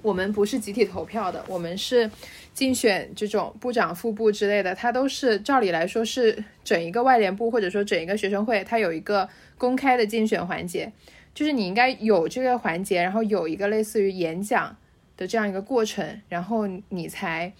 [0.02, 2.10] 我们不是集体投票的，我们是
[2.54, 9.28] 竞选这种部长、副部之类的，它都是照理来说是整一个外联部或者说整一个学生会，它有一个
[9.58, 10.90] 公开的竞选环节，
[11.34, 14.74] 就是你应该有这个环节，然后有一个类似于演讲
[15.18, 17.52] 的这样一个过程，然后你才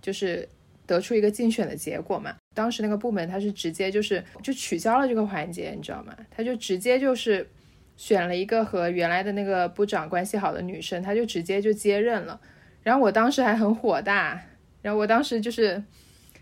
[0.00, 0.48] 就是。
[0.86, 2.34] 得出一个竞选的结果嘛？
[2.54, 6.14] 当时那个部门他是直接就是就取消了这个环节，你知道吗？
[6.30, 7.48] 他就直接就是
[7.96, 12.40] 选了一个和原来的那个部长关系好的女生，他就直接就接任了。
[12.82, 14.40] 然后我当时还很火大，
[14.82, 15.82] 然后我当时就是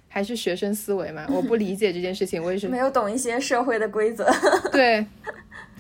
[0.09, 4.28] 还是学生思维嘛，我不理解这件事情为什么没有懂一些社会的规则。
[4.72, 5.07] 对，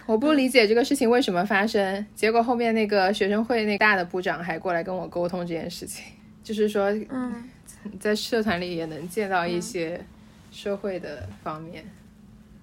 [0.06, 2.06] 我不理解这个事情为什么发生。
[2.14, 6.04] 结果后面那个学生会那大的部长还过来跟我沟通这件事情，
[6.42, 7.50] 就是说，嗯。
[8.00, 10.04] 在社团里也能见到一些
[10.50, 11.84] 社会的方面，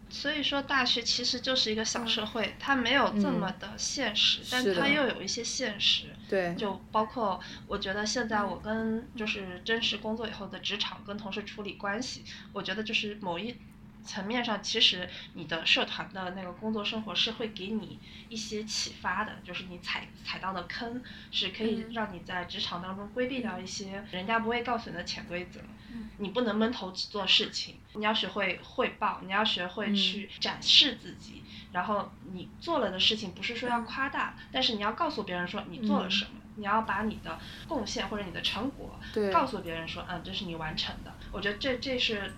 [0.09, 6.05] 所以说大学其实就是一个小社会，它没有这么的现实，但它又有一些现实。
[6.27, 13.55] 对，就包括我觉得现在我跟就是真实工作以后的职场跟同事处理关系，我觉得就是某一。
[14.05, 25.59] 层面上，其实你的社团的那个工作生活是会给你一些启发的，就是你踩踩到的坑，是可以让你在职场当中规避掉一些人家不会告诉你的潜规则。
[26.17, 31.43] 你不能闷头只做事情，你要学会汇报，你要学会去展示自己。
[31.71, 38.99] 然后你做了的事情，不是说要夸大，但是你要告诉别人说你做了什么，你要把你的贡献或者你的成果
[39.31, 41.13] 告诉别人说，嗯，这是你完成的。
[41.31, 42.33] 我觉得这这是。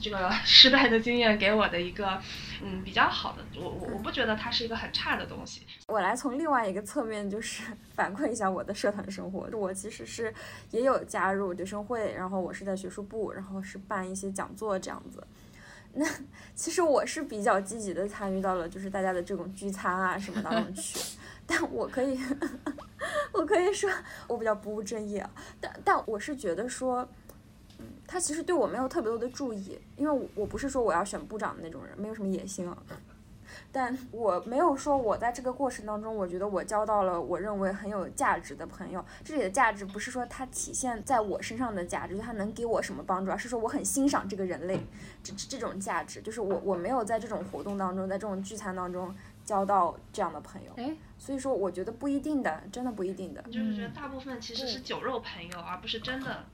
[0.00, 2.20] 这个失败的经验给我的一个
[2.62, 5.62] 嗯比较好的，我我我不觉得它是一个很差的东西。
[5.86, 7.62] 我来从另外一个侧面就是
[7.94, 10.32] 反馈一下我的社团生活，我其实是
[10.70, 15.24] 也有加入学生会，然后我是在学术部，然后是办一些讲座这样子。
[15.92, 16.04] 那
[16.54, 20.98] 其实我是比较积极的参与到了就是大家的这种聚餐啊什么当中去，
[21.46, 22.18] 但我可以
[23.32, 23.88] 我可以说
[24.26, 25.30] 我比较不务正业啊，
[25.60, 27.08] 但但我是觉得说。
[28.06, 32.76] 他其实对我没有特别多的注意，因为我不是说我要选部长的那种人，没有什么野心啊。
[33.70, 39.04] 但我没有说我在这个过程当中，我觉得我交到了我认为很有价值的朋友。
[39.22, 44.80] 这里的价值不是说它体现在我身上的价值，它能给我什么帮助，而是说我很欣赏这个人类
[45.22, 46.20] 这这种价值。
[46.20, 50.72] 就是我我没有在这种活动当中，在这种聚餐当中交到这样的朋友。
[50.76, 53.42] 哎，所以说我觉得不一定的，真的不一定的。
[53.42, 56.44] 就是觉得大部分其实是酒肉朋友，而不是真的。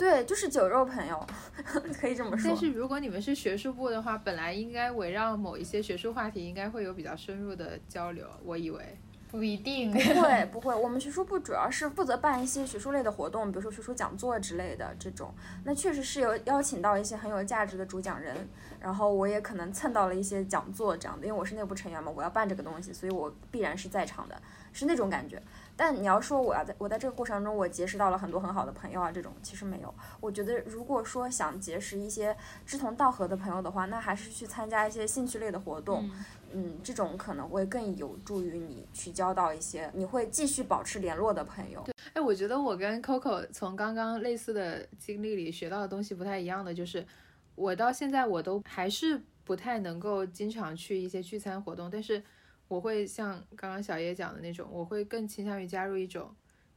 [0.00, 1.26] 对，就是酒肉朋友，
[2.00, 2.48] 可以这么说。
[2.48, 8.26] 但是如果你们是学术部的话，本来应该围绕某一些学术话题，应该会有比较深入的交流。
[8.42, 8.98] 我以为
[9.30, 10.74] 不一定，不会不会。
[10.74, 15.34] 我们学术部主要是负责办一些学术类的活动，比如说学术讲座之类的这种。
[15.64, 18.48] 那确实是有邀请到一些很有价值的主讲人，
[18.80, 24.40] 然后我也可能蹭到了一些讲座这样的，因为我是内部成员嘛，我要办这个东西，所以我必然是在场的，
[24.72, 25.40] 是那种感觉。
[25.80, 29.94] 但你要说我要在我在这个过程中我结识到了很多很好的朋友啊，这种其实没有。
[30.20, 36.10] 我觉得如果说想结识一些志同道合的朋友的话，那还是去参加一些兴趣类的活动，
[36.52, 41.80] 嗯，这种可能会更有助于你去交到一些你会继续保持联络的朋友。
[41.86, 47.06] 对，哎，我觉得我跟 Coco 从刚刚类似的经历里学到的东西不太一样的，就是
[47.54, 52.22] 我到现在我都还是不太能够经常去一些聚餐活动，但是。
[52.70, 56.32] 我会像刚刚小叶讲的那种，我会更倾向于加入一种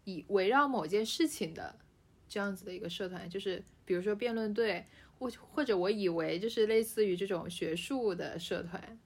[0.05, 1.75] 以围绕某件事情的
[2.27, 4.83] 这样子的一个社团，就是比如说辩论队，
[5.19, 8.97] 或或者我以为就是类似于这种学术的社团，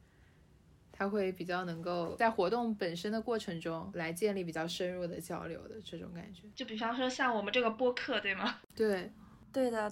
[0.93, 6.43] 它会比较能够在活动本身的过程中来建立比较深入的交流的这种感觉。
[6.55, 8.59] 就比方说像我们这个播客，对吗？
[8.73, 9.11] 对，
[9.51, 9.91] 对的。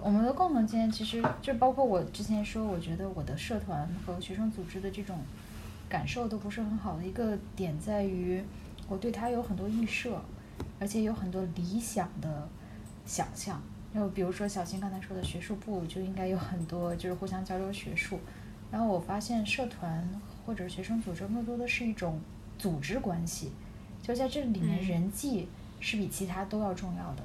[0.00, 5.18] 我们的共同经验其实就包括我之前说，我觉得我的社团和学生组织的这种。
[5.92, 8.42] 感受都不是很好的一个点在于，
[8.88, 10.18] 我对他有很多预设，
[10.80, 12.48] 而且有很多理想的
[13.04, 13.60] 想象。
[13.94, 18.18] 就比如说小新刚才说的学术部就应该有很多就是互相交流学术，
[18.70, 20.08] 然后我发现社团
[20.46, 22.18] 或者学生组织更多的是一种
[22.58, 23.52] 组织关系，
[24.02, 25.46] 就在这里面人际
[25.78, 27.22] 是比其他都要重要的。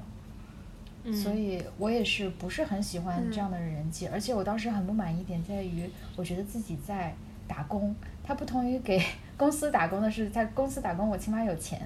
[1.14, 7.14] 所以我也是不是很喜欢这样的人际，而且我当时很不满意点在于，我觉得自己在
[7.46, 7.96] 打工。
[8.28, 9.02] 它不同于给
[9.38, 11.80] 公司打工的是，在公司打工我起码有钱，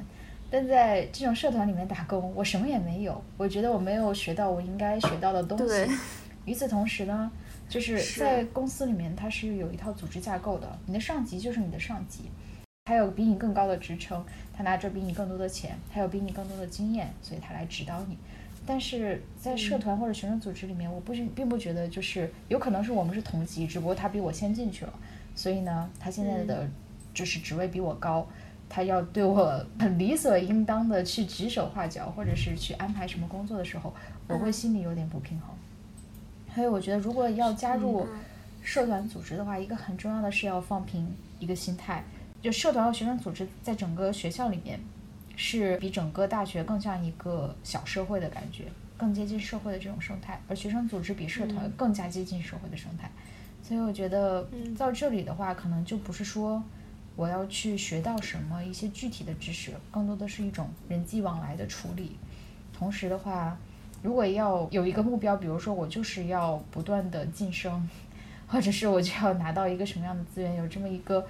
[0.50, 3.22] 但在这种社团里面打工，我什么也没有。
[3.36, 5.86] 我觉得我没有学到我应该学到的东西。
[6.44, 7.30] 与此同时呢，
[7.68, 12.24] 就是在公司里面，它是有一套组织架构的，你的上级就是你的上级，
[12.86, 18.18] 还有比你更高的职称，他拿着比你更多的钱，还有比你更多的经验，所以他来指导你。
[18.66, 24.92] 但是在社团或者学生组织里面，我不并不觉得就是有可能是我们是同级，只不过他比我先进去了。
[25.34, 26.68] 所以呢，他现在的
[27.14, 28.26] 就是职位比我高，
[28.68, 33.92] 他要对我很理所应当的去指手画脚，或者是去安排什么工作的时候，
[34.28, 35.48] 我会心里有点不平衡。
[36.54, 38.06] 所以我觉得，如果要加入
[38.62, 42.04] 社团组织的话，一个很重要的是要放平一个心态。
[42.42, 44.78] 就社团和学生组织在整个学校里面，
[45.36, 48.64] 是比整个大学更像一个小社会的感觉，
[48.96, 53.10] 更接近社会的这种生态，而学生组织比社团更加接近社会的生态。
[53.62, 54.46] 所以我觉得
[54.76, 56.62] 到这里的话，可能就不是说
[57.14, 62.16] 我要去学到什么一些具体的知识，更多的是一种人际往来的处理。
[62.76, 63.56] 同时的话，
[64.02, 67.88] 如果要有一个目标，比如说我就是要不断的晋升，
[68.48, 71.24] 或者是我就要拿到一个什么样的资源，有这么一个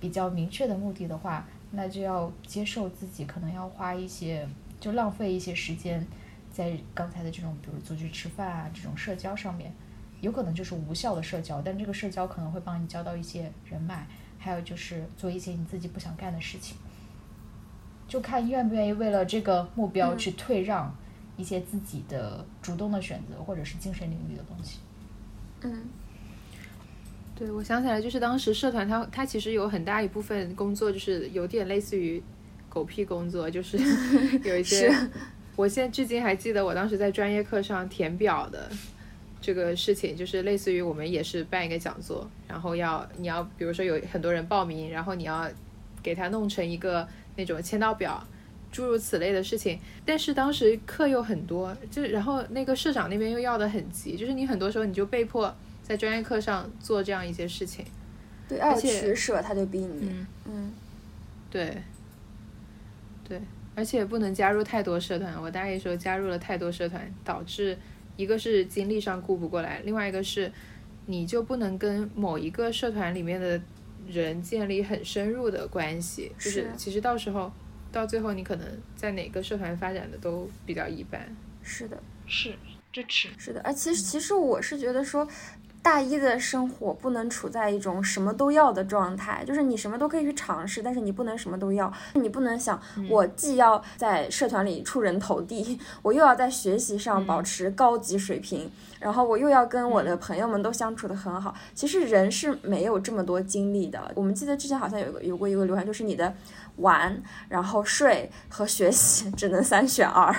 [0.00, 4.46] 比较明确的目的的话，那就要接受自己可能要花一些，
[4.80, 6.04] 就浪费一些时间
[6.50, 9.72] 在刚才的这种，比如出去吃饭啊这种社交上面。
[10.20, 14.06] 有可能就是无效的社交，但这个社交可能会帮你交到一些人脉，
[14.38, 16.76] 还有就是做一些你自己不想干的事情，
[18.08, 20.94] 就看愿不愿意为了这个目标去退让
[21.36, 24.78] 一些自己的主动的选择或者是精神领域的东西。
[25.62, 25.84] 嗯，
[27.34, 32.22] 对，我想起来，就是当时社团它它其实有很大一部分工作就是有点类似于
[32.68, 33.78] 狗屁工作，就是
[34.44, 34.90] 有一些，
[35.56, 38.70] 我现在至今还记得我当时在专业课上填表的。
[39.46, 45.48] 这个事情就是类似于我们也是办一个讲座，然后要你要比如说有很多人报名，然后你要
[46.02, 48.20] 给他弄成一个那种签到表，
[48.72, 49.78] 诸如此类的事情。
[50.04, 57.84] 但是当时课又很多，就然后那个社长那边又要的很急，就是你很多时候你就被迫在专业课上做这样一些事情。
[58.48, 60.08] 对，而且取舍他就逼你。
[60.08, 60.72] 嗯嗯，
[61.48, 61.80] 对，
[63.28, 63.40] 对，
[63.76, 65.40] 而且不能加入太多社团。
[65.40, 67.78] 我大一时候加入了太多社团，导致
[68.16, 70.50] 一个是精力上顾不过来，另外一个是
[71.06, 73.60] 你就不能跟某一个社团里面的
[74.08, 76.32] 人建立很深入的关系。
[76.38, 77.52] 就是是其实到时候
[77.92, 81.34] 到最后，你可能在哪个社团发展的都比较一般。
[81.62, 82.54] 是的，是
[82.92, 83.28] 支持。
[83.38, 83.60] 是的。
[83.62, 85.28] 而其实其实我是觉得说。
[85.86, 91.92] 大一的生活不能处在一种什么都要的状态，就是你什么都可以去尝试，但是你不能什么都要。
[92.14, 98.68] 你不能想我既要在社团里出人头地，我又要在学习上保持高级水平，
[98.98, 101.54] 然后我又要跟我的朋友们都相处得很好。
[101.72, 104.10] 其实人是没有这么多精力的。
[104.16, 106.34] 我们记得之前好像有个有过一个流传，就是你的
[106.78, 110.34] 玩，然后睡和学习 只能三选二。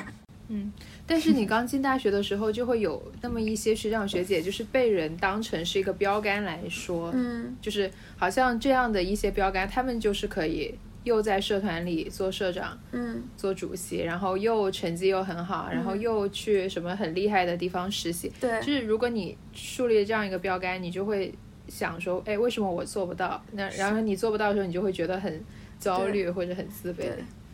[0.50, 0.74] 嗯。
[1.08, 21.34] 但是你刚进大学的时候，就会有那么一些学长学姐，就是被人当成是一个标杆来说，嗯，就是好像这样的一些标杆，他们就是可以又在社团里做社长，嗯，做主席，然后又成绩又很好，然后又去什么很厉害的地方实习，对，就是如果你树立这样一个标杆，你就会
[21.70, 23.41] 想说，哎，为什么我做不到？
[23.53, 25.41] 那然后你做不到的时候，你就会觉得很
[25.80, 27.05] 焦虑或者很自卑。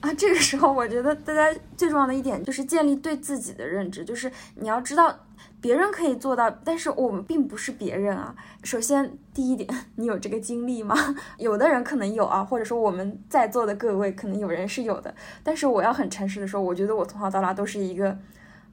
[0.04, 5.18] 啊，这个时候我觉得大家最重要的一点就是建立对自己的认知，就是你要知道
[5.62, 8.36] 别人可以做到，但是我们并不是别人啊。
[8.66, 10.94] 首先第一点，你有这个精力吗？
[11.40, 18.18] 有的人可能有啊，或者说我们在座的各位可能有人是有的，但是我要很诚实的说，我觉得我从小到大都是一个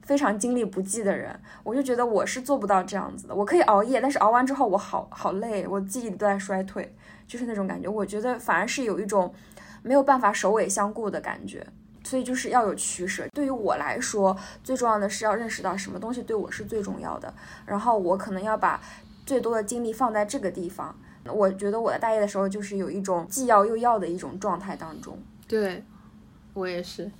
[0.01, 3.33] 非常精力不济的人，我就觉得我是做不到这样子的。
[3.33, 6.93] 我可以熬夜，但是熬完之后我好好累，我记忆力都在衰退，
[7.25, 7.87] 就是那种感觉。
[7.87, 9.33] 我觉得反而是有一种。
[9.83, 11.65] 没有办法首尾相顾的感觉，
[12.03, 13.27] 所以就是要有取舍。
[13.33, 17.33] 对于我来说，最重要的是要认识到什么东西对我是最重要的，
[17.65, 18.81] 然后我可能要把
[19.25, 20.95] 最多的精力放在这个地方。
[21.25, 25.17] 我觉得我在大一的时候就是有一种既要又要的一种状态当中。
[25.47, 25.83] 对，
[26.53, 27.11] 我也是。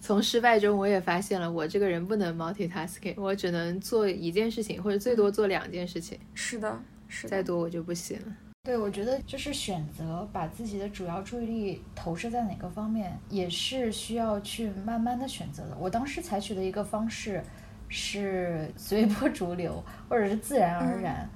[0.00, 6.18] 从失败中，我也发现了我这个人不能 multitasking，我只能做一件事情，或者最多做两件事情。
[6.32, 8.49] 是的，是的再多我就不行了。
[8.62, 15.76] 对，我觉得就是选择把自己的主要注意力投射在哪个方面，也是需要去慢慢的选择的。
[15.80, 17.42] 我当时采取的一个方式
[17.88, 21.26] 是 随波逐流，或者是自然而然，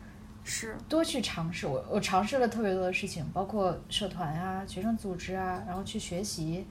[0.45, 1.67] 是多去尝试。
[1.67, 6.67] 我我尝试了特别多的事情，包括社团啊、学生组织啊，然后去学习，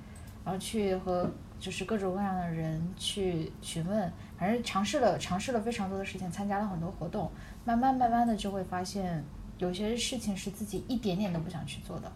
[0.45, 1.27] 然后去和
[1.59, 7.31] 就是各种各样的人去询问，反正尝试了尝试了非常多的事情，参加了很多活动，
[7.65, 9.25] 慢慢慢慢的就会发现。
[9.63, 12.11] 有些事情是自己一点点都不想去做的，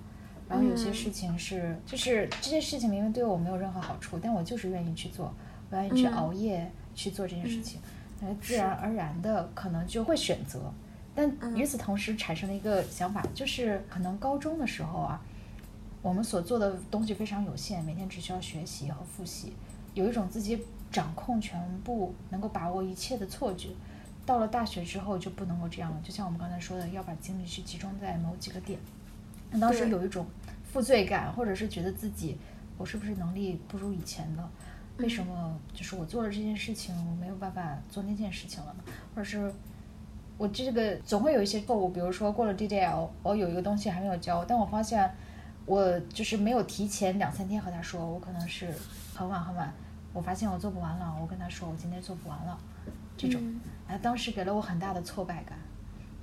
[0.50, 5.34] 然后有些事情是，就是这些事情明明对我没有任何好处，但我就是愿意去做，
[5.70, 7.80] 我愿意去熬夜去做这件事情，
[8.20, 10.72] 那自然而然的可能就会选择。
[11.16, 15.22] 但与此同时产生了一个想法，就是可能高中的时候啊，
[16.02, 19.54] 我们所做的东西非常有限，每天只需要学习和复习，
[19.94, 23.70] 有一种自己掌控全部、能够把握一切的错觉。
[24.28, 28.78] 到了大学之后就不能够这样了，就像我们刚才说的，要把精力去集中在某几个点。
[29.50, 30.28] 那当时有一种
[30.66, 32.38] 负罪感，或者是觉得自己
[32.78, 34.52] 我是不是能力不如以前了？
[34.98, 38.84] 为什么就是我做了这件事情，我没有办法做那件事情了呢？
[39.16, 39.50] 或者是
[40.38, 45.10] 我这个总会有一些错误，比如说过了 DDL，我有一个东西还没有交，但我发现
[45.66, 48.74] 我就是没有提前两三天和他说，我可能是
[49.16, 49.74] 很晚很晚，
[50.12, 52.60] 我发现我做不完了，我跟他说我今天做不完了。
[53.18, 53.42] 这种，
[53.88, 55.58] 哎，当时给了我很大的挫败感，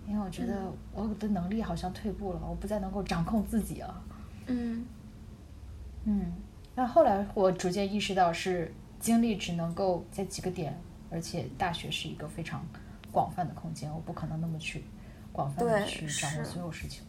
[0.07, 4.03] 因为我觉得我的能力好像退步了，我不再能够掌控自己了。
[4.47, 4.85] 嗯，
[6.05, 6.33] 嗯，
[6.75, 10.79] 那后来我逐渐意识到，是精力只能够在几个点，
[11.11, 12.65] 而且大学是一个非常
[13.11, 14.85] 广泛的空间，我不可能那么去
[15.33, 17.03] 广泛的去掌握所有事情。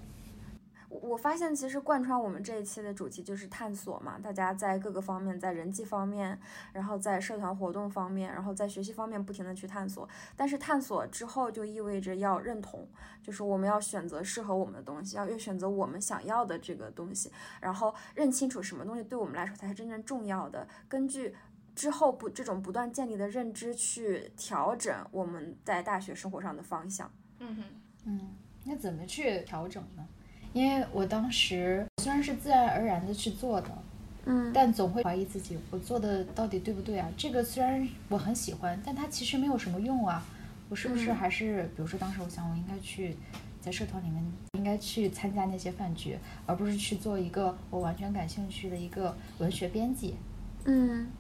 [1.02, 6.40] 我发现其实贯穿我们这一期的主题就是探索嘛，大家在各个方面，在人际方面，
[6.74, 10.08] 然后在社团活动方面，然后在学习方面不停的去探索。
[10.36, 12.88] 但是探索之后就意味着要认同，
[13.22, 17.32] 就是我们要选择适合我们的东西，要要选择我们想要的这个东西，
[17.62, 20.68] 然后认清楚什么东西对我们来说才是真正重要的。
[20.88, 21.36] 根据
[21.76, 27.12] 之后不这种不断建立的认知去调整我们在大学生活上的方向。
[27.40, 27.64] 嗯哼，
[28.06, 30.08] 嗯，那怎么去调整呢？
[30.56, 33.68] 因为我当时虽然是自然而然的去做的，
[34.24, 37.12] 嗯，但总会怀疑自己，我做的到底对不对啊？
[37.18, 40.26] 这个虽然我很喜欢，但它其实没有什么用啊。
[40.70, 43.18] 我是不是还是，比如说当时我想，我应该去
[43.60, 50.16] 在社团里面，应该去参加那些饭局，而不是去做一个我完全感兴趣的一个文学编辑。
[50.64, 51.12] 嗯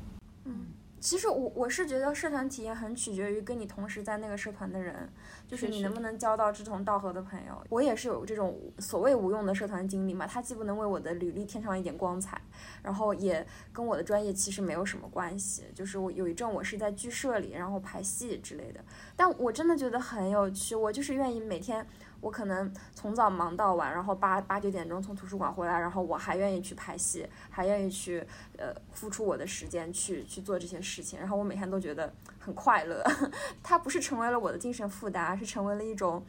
[0.46, 0.66] 嗯。
[1.06, 5.08] 其实我我是觉得社团体验很取决于跟你同时在那个社团的人，
[5.47, 7.64] 就是你能不能交到志同道合的朋友。
[7.70, 12.41] 我也是有这种所谓无用的社团经历嘛，它既不能为我的履历添上一点光彩，
[12.82, 15.66] 然后也跟我的专业其实没有什么关系。
[15.76, 18.84] 就是我有一阵我是在剧社里，然后排戏之类的，
[19.16, 21.86] 但我真的觉得很有趣，我就是愿意每天。
[22.26, 28.18] 我可能从早忙到晚，然后八八九点钟从图书馆回来，然后我还愿意去拍戏，还愿意去
[28.58, 33.04] 呃付出我的时间去去做这些事情，然后我每天都觉得很快乐。
[33.62, 36.26] 它不是成为了我的精神负担，而是成为了一种，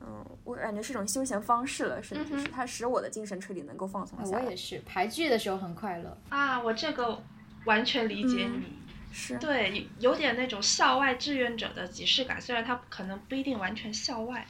[0.00, 4.42] 嗯，我感觉是一种休闲方式了，甚至是它使我的精神彻底能够放松下来。
[4.42, 7.22] 我也是排剧的时候很快乐啊，我这个
[7.66, 8.80] 完全理解你，
[9.12, 14.44] 是对，有点那种校外志愿者的即视感，虽然它可能不一定完全校外。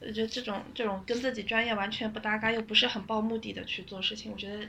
[0.00, 4.66] 我觉得这种这种跟自己专业完全不搭嘎，又不是很抱目的的去做事情，我觉得。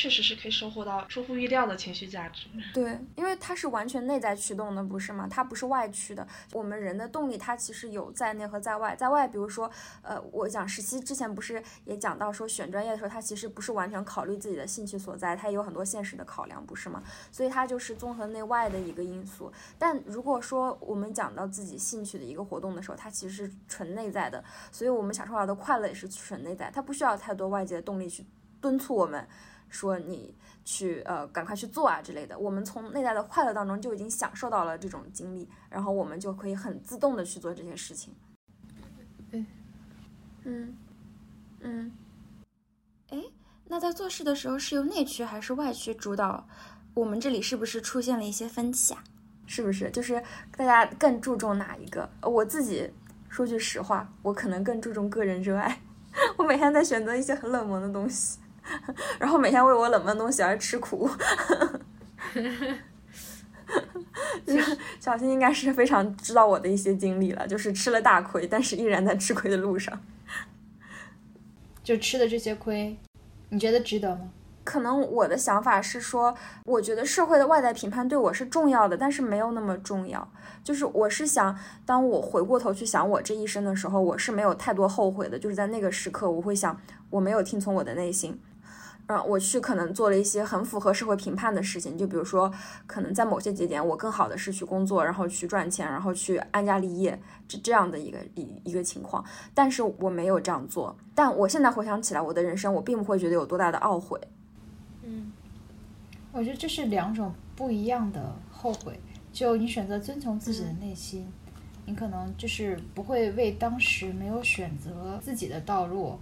[0.00, 2.46] 确实是可以收获到出乎意料的情绪价值。
[2.72, 5.28] 对，因为它是完全内在驱动的，不是吗？
[5.30, 6.26] 它不是外驱的。
[6.54, 8.96] 我们人的动力，它其实有在内和在外。
[8.96, 9.70] 在外，比如说，
[10.00, 17.02] 呃，我讲实习之前不是也讲到说，选专业的时候，它其实不是完全考虑自己的兴趣所在，它也有很多现实的考量，不是吗？
[17.30, 19.52] 所以它就是综合内外的一个因素。
[19.78, 24.42] 但如果说我们讲到自己兴趣的一个活动的时候，它其实是纯内在的，
[24.72, 28.24] 所以我们享受到的快乐也是纯内在，它不需要太多外界的动力去
[28.62, 29.28] 敦促我们。
[29.70, 38.12] 说你去呃赶快去做啊之类的，我们从内在的快乐当中就已经享受到了这种经历，然后我们就可以很自动的去做这些事情。
[39.32, 39.46] 嗯
[40.44, 40.76] 嗯
[41.60, 41.92] 嗯，
[43.10, 43.22] 哎，
[43.68, 46.46] 那在做事的时候是由内驱还是外驱主导？
[46.92, 49.04] 我们这里是不是出现了一些分歧啊？
[49.46, 49.88] 是不是？
[49.92, 50.20] 就是
[50.56, 52.10] 大家更注重哪一个？
[52.22, 52.90] 我自己
[53.28, 55.80] 说句实话，我可能更注重个人热爱，
[56.36, 58.39] 我每天在选择一些很冷门的东西。
[59.18, 61.08] 然后每天为我冷门东西而吃苦，
[64.98, 70.00] 小新应该是非常知道我的一些经历了，就是吃了大亏，但是依然在吃亏的路上。
[71.82, 72.96] 就吃的这些亏，
[73.48, 74.30] 你觉得值得吗？
[74.62, 80.30] 可能我的想法是说，我觉得社会的外在评判对我是重要的，但是没有那么重要。
[80.62, 85.38] 就是我是想，当我回过头去想我这一生的时候，我是没有太多后悔的。
[85.38, 88.38] 就是在那个时刻，我会想，我没有听从我的内心。
[89.12, 92.48] 嗯，我去可能做了一些很符合社会评判的事情，就比如说，
[92.86, 99.24] 可能在某些节点，我更好的是去工作，然后去赚钱，然后去安家立业，这这样的一个一一个情况。
[99.52, 100.96] 但是我没有这样做。
[101.12, 104.16] 但我现在回想起来，我的人生，我并不会觉得有多大的懊悔。
[105.02, 105.32] 嗯，
[106.30, 109.00] 我觉得这是两种不一样的后悔。
[109.32, 111.26] 就你选择遵从自己的内心，
[111.84, 116.16] 你可能就是不会为当时没有选择自己的道路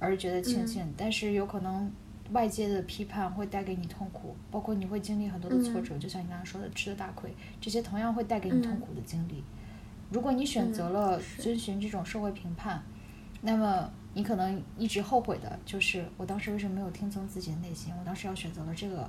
[0.00, 1.88] 而觉得庆幸，但是有可能。
[2.32, 9.42] 外界的批判会带给你痛苦，包括你会经历很多的挫折，就像你刚刚说的吃的大亏，这些同样会带给你痛苦的经历。
[10.10, 12.82] 如果你选择了遵循这种社会评判，
[13.40, 17.92] 那么你可能一直后悔的就是我当时为什么没有听从自己的内心？
[17.98, 19.08] 我当时要选择了这个，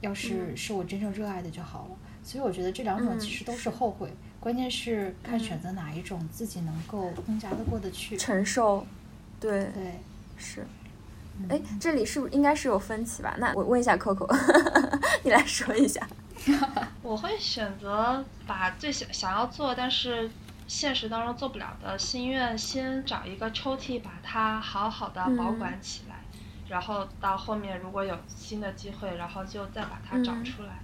[0.00, 1.96] 要是是我真正热爱的就好了。
[2.22, 8.86] 所以我觉得这两种其实都是后悔，关键是看选择哪一种自己能够更加的过得去承受。
[9.40, 9.94] 对对
[10.36, 10.66] 是。
[11.48, 13.34] 哎，这里是不是应该是有分歧吧？
[13.38, 14.28] 那我问一下 Coco，
[15.24, 16.06] 你来说一下。
[17.02, 20.30] 我会选择把最想想要做，但是
[20.66, 26.16] 现实当中做不了的心愿，先找一个抽屉，把它好好的保管起来，
[26.68, 30.78] 然后到后面如果有新的机会，然后就再把它找出来。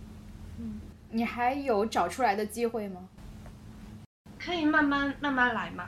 [0.59, 0.80] 嗯，
[1.11, 3.09] 你还有找出来的机会吗？
[4.38, 5.84] 可以慢慢慢慢来嘛。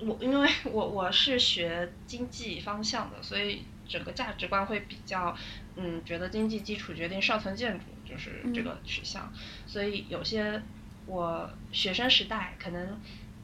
[0.00, 3.64] 我因为我我是学经济方向的，所以。
[3.88, 5.34] 整个价值观会比较，
[5.76, 9.32] 嗯，觉得经济基础决定上层建筑，就是这个取向。
[9.66, 10.62] 所以有些
[11.06, 13.00] 我学生时代可能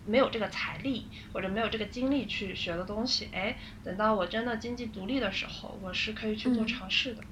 [0.07, 7.23] 没有这个财力或者没有这个精力去学的东西，哎，等到我真的经济独立的时候，我是可以去做尝试的。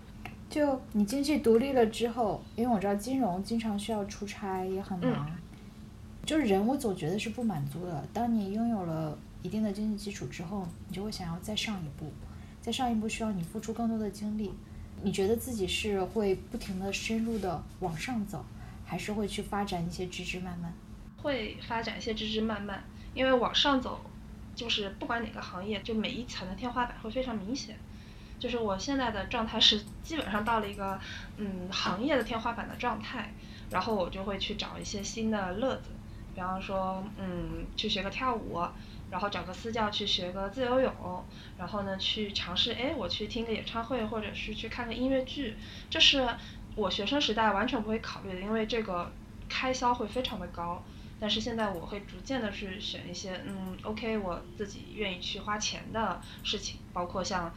[0.48, 5.30] 就你经济独立了之后，因为我知道金融经常需要出差，也很忙。
[6.24, 8.06] 就是人，我总觉得是不满足的。
[8.12, 12.12] 当你拥有了一定的经济基础之后，你就会想要再上一步。
[12.62, 14.52] 在上一步需要你付出更多的精力，
[15.02, 18.44] 你觉得自己是会不停的深入的往上走，
[18.86, 20.72] 还是会去发展一些枝枝蔓蔓？
[21.16, 22.84] 会发展一些枝枝蔓蔓，
[23.14, 24.00] 因为往上走，
[24.54, 27.76] 就是不管哪个行业，就每一层的天花板会非常明显。
[28.38, 31.00] 就是我现在的状态是基本上到了一个
[31.38, 33.34] 嗯行业的天花板的状态，
[33.70, 35.90] 然后我就会去找一些新的乐子，
[36.32, 38.60] 比方说嗯去学个跳舞。
[39.12, 41.22] 然后找个私教去学个自由泳，
[41.58, 45.54] 然后呢去尝试，哎，我去听个演唱会，或者是去看个音乐剧，
[45.90, 46.26] 这是
[46.74, 49.12] 我学生时代完全不会考虑的，因为这个
[49.50, 50.82] 开销会非常的高。
[51.20, 57.54] 但是现在我会逐渐的去选一些，嗯，OK，我自己愿意去花钱的事情，包括像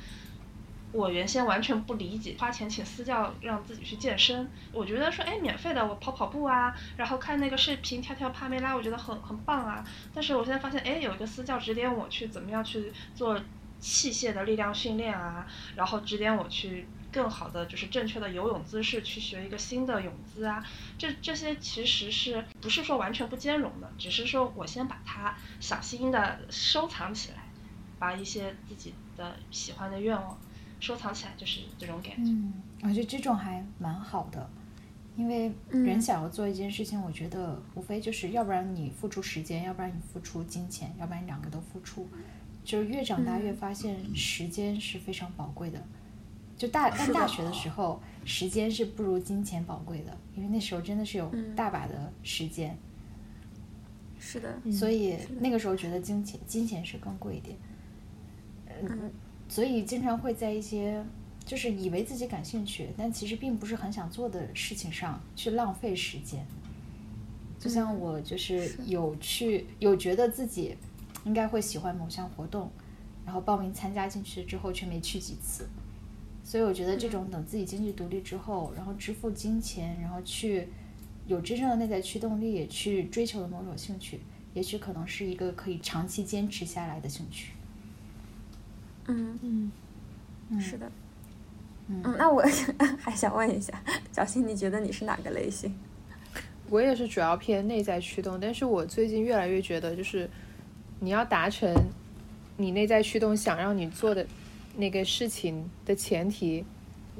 [0.91, 9.86] 我原先完全不理解花钱请私教让自己去健身，我觉得说，哎，免费的我跑跑步啊，然后看那个视频跳跳帕梅拉，我觉得很很棒啊。
[10.14, 13.40] 但是我现在发现，哎，有一个私教指点我去怎么样去做
[13.80, 15.45] 器械的力量训练啊，
[15.76, 16.88] 然后指点我去。
[17.12, 20.62] 更好的就是正确的游泳姿势，去学一个新的泳姿啊，
[20.98, 27.38] 这这些其实是不是说完全不兼容的，只是说我先把它小心的收藏起来，
[27.98, 30.38] 把一些自己的喜欢的愿望
[30.80, 32.32] 收藏起来，就是这种感觉。
[32.32, 32.54] 嗯，
[32.84, 34.50] 我觉得这种还蛮好的，
[35.16, 42.08] 因为人想要做一件事情，我觉得无非就是要不然你付出时间，要不然你付出金钱，要不然你两个都付出，
[42.64, 45.82] 就是越长大越发现时间是非常宝贵的。
[46.58, 52.78] 就大上大学的时候，时间是不如金钱宝贵的，因为那时候真的是有大把的时间。
[54.20, 54.72] 是的。
[54.72, 57.58] 所以那个时候觉得金钱金钱是更贵一点。
[58.84, 59.12] 嗯。
[59.48, 61.06] 所以经常会在一些
[61.46, 66.46] 就是以为自己感兴趣，但其实并不是很想做的事情上去浪费时间。
[67.60, 70.76] 就像我就是有去有觉得自己
[71.24, 72.72] 应该会喜欢某项活动，
[73.26, 75.68] 然后报名参加进去之后却没去几次。
[76.44, 80.68] 所以我觉得这种等自己经济独立之后，然后支付金钱，然后去
[81.26, 84.20] 有真正的内在驱动力去追求的某种兴趣，
[84.54, 87.54] 也许可能是一个可以长期坚持下来的兴趣。
[89.07, 89.72] 嗯
[90.49, 90.91] 嗯，是的。
[91.88, 92.44] 嗯，那我
[92.99, 93.73] 还想问一下，
[94.11, 95.73] 小新，你觉得你是哪个类型？
[96.69, 100.30] 我也是主要偏内在驱动，但是我最近越来越觉得，就是
[100.99, 101.73] 你要达成
[102.57, 104.26] 你内在驱动想让你做的。
[104.77, 106.65] 那个事情的前提，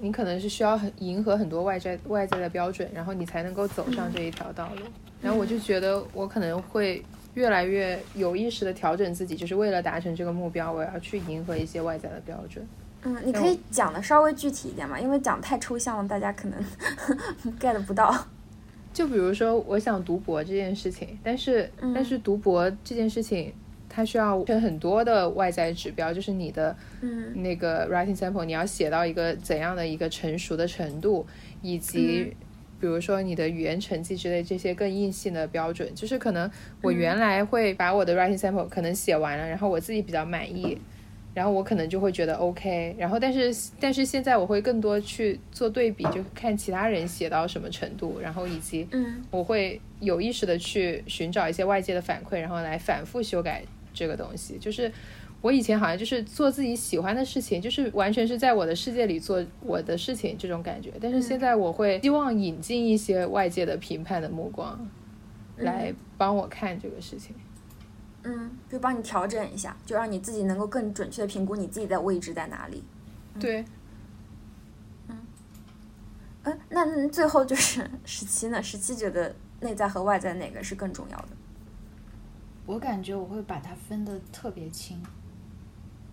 [0.02, 4.82] 你可能是需要很迎合很多外在外在的标准，然后你才能够走上这一条道路。
[5.22, 7.02] 然后我就觉得我可能会
[7.36, 12.68] 越来越有意识的调整自己，就是为了达成这个目标，我要去迎合一些外在的标准。
[13.04, 16.60] 嗯，你可以讲的稍微具体一点嘛，因为讲太抽象了，大家可能
[17.60, 18.28] get 不到。
[18.92, 23.54] 就比如说，我想读博这件事情，但是但是读博这件事情。
[23.88, 26.76] 它需要很多的外在指标，就是你的
[27.36, 31.26] 那个 writing sample，你要写到一个怎样的一个成熟的程度，
[31.62, 32.36] 以及
[32.86, 35.92] 比如说你的语言成绩之类这些更硬性的标准。
[35.96, 36.50] 就是可能
[36.84, 40.78] 我原来会把我的 writing sample 可能写完了，然后我自己比较满意，
[41.34, 42.96] 然后我可能就会觉得 OK。
[43.00, 48.88] 然后但是但是现在我会更多去做对比，就看其他人写到什么程度，然后以及
[49.32, 53.64] 我会有意识的去寻找一些外界的反馈，然后来反复修改。
[53.98, 54.92] 这个东西就是
[55.42, 60.92] 我以前好像就是做自己喜欢的事情，就是完全是在我的世界里做我的事情这种感觉。
[61.00, 64.80] 但是现在我会希望引进一些外界的评判的目光，
[65.58, 67.36] 来帮我看这个事情。
[68.24, 72.84] 嗯，就帮你调整一下，就让你自己能够更准确的评估你自己的位置在哪里。
[73.40, 73.64] 对。
[75.08, 75.18] 嗯。
[76.44, 78.64] 嗯，那最后就是 十七呢？
[78.64, 81.28] 十七觉得内在和外在哪个是更重要的？
[82.66, 85.00] 我感觉我会把它分得特别清，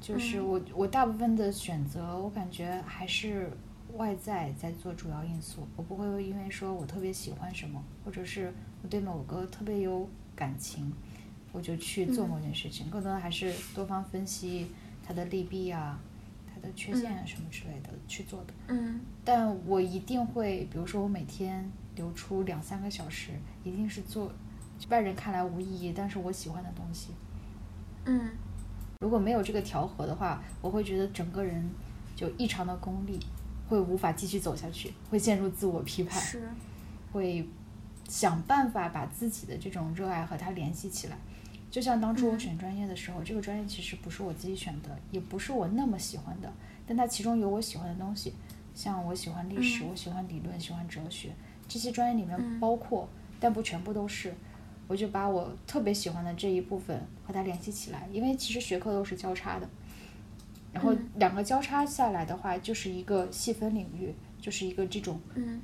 [0.03, 3.51] 就是我我大部分的选择，我感觉还是
[3.95, 5.67] 外在在做主要因素。
[5.77, 8.53] 我不会因为说我特别喜欢什么，或者是
[8.83, 10.93] 我对某个特别有感情，
[11.53, 12.91] 我就去做某件事情。
[12.91, 14.67] 更多的还是多方分析
[15.07, 16.01] 它的利弊啊，
[16.53, 18.53] 它的缺陷啊什么之类的去做的。
[18.69, 19.01] 嗯。
[19.25, 23.31] 但我一定会，比如说我每天留出两三个小时，
[23.63, 24.33] 一定是做。
[24.89, 27.11] 外人看来无意义，但是我喜欢的东西。
[28.05, 28.31] 嗯，
[29.03, 31.69] 如果没有这个调和的话，我会觉得整个人
[32.15, 33.19] 就异常的功利，
[33.69, 36.49] 会无法继续走下去，会陷入自我批判，是，
[37.11, 37.45] 会
[38.09, 41.19] 想办法把自己的这种热爱和它联系起来。
[41.69, 46.53] 就像当初我选专业的时候，这个专业其实不是我自己选的，也不是我那么喜欢的，
[46.87, 48.33] 但它其中有我喜欢的东西，
[48.73, 51.33] 像我喜欢历史，我喜欢理论，喜欢哲学，
[51.67, 53.09] 这些专业里面包括，
[53.41, 54.33] 但不全部都是。
[54.89, 59.69] 我就把我特别喜欢的这一部分和它联系起来，因为其实学科都是交叉的，
[60.73, 65.61] 然后两个交叉下来的话，就是一个细分领域，就是一个这种嗯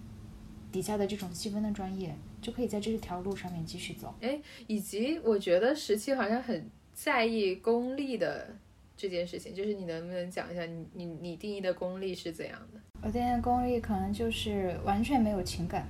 [0.73, 4.15] 底下的这种细分的专业，就可以在这条路上面继续走。
[4.21, 8.57] 哎，以及我觉得十七好像很在意功利的
[8.97, 12.81] 这件事情，就是你能不能讲一下你你你定义的功利是怎样的？
[13.03, 15.87] 我定义的功利可能就是完全没有情感，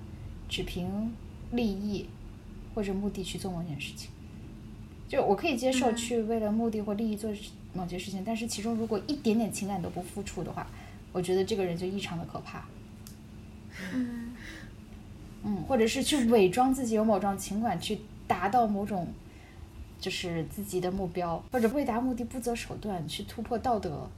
[0.48, 1.14] 只凭
[1.52, 2.08] 利益。
[2.78, 4.08] 或者目的去做某件事情，
[5.08, 7.28] 就我可以接受去为了目的或利益做
[7.74, 10.64] 某些事情，但是其中如果一点点情感都不付出的话，
[11.12, 12.64] 我觉得这个人就异常的可怕。
[13.92, 14.32] 嗯
[15.42, 17.98] 嗯，或者是去伪装自己有某种情感，去
[18.28, 19.08] 达到某种
[19.98, 24.08] 就是自己的目标，或者为达目的不择手段，去突破道德、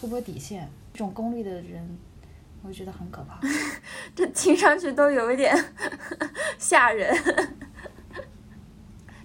[0.00, 1.86] 突破底线，这种功利的人，
[2.62, 3.38] 我觉得很可怕。
[4.16, 5.54] 这听上去都有一点
[6.58, 7.14] 吓人。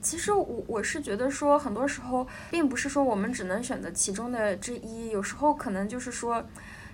[0.02, 6.44] 其实我我是觉得说，很多时候并不是说我们只能选择其中的之一，有时候可能就是说，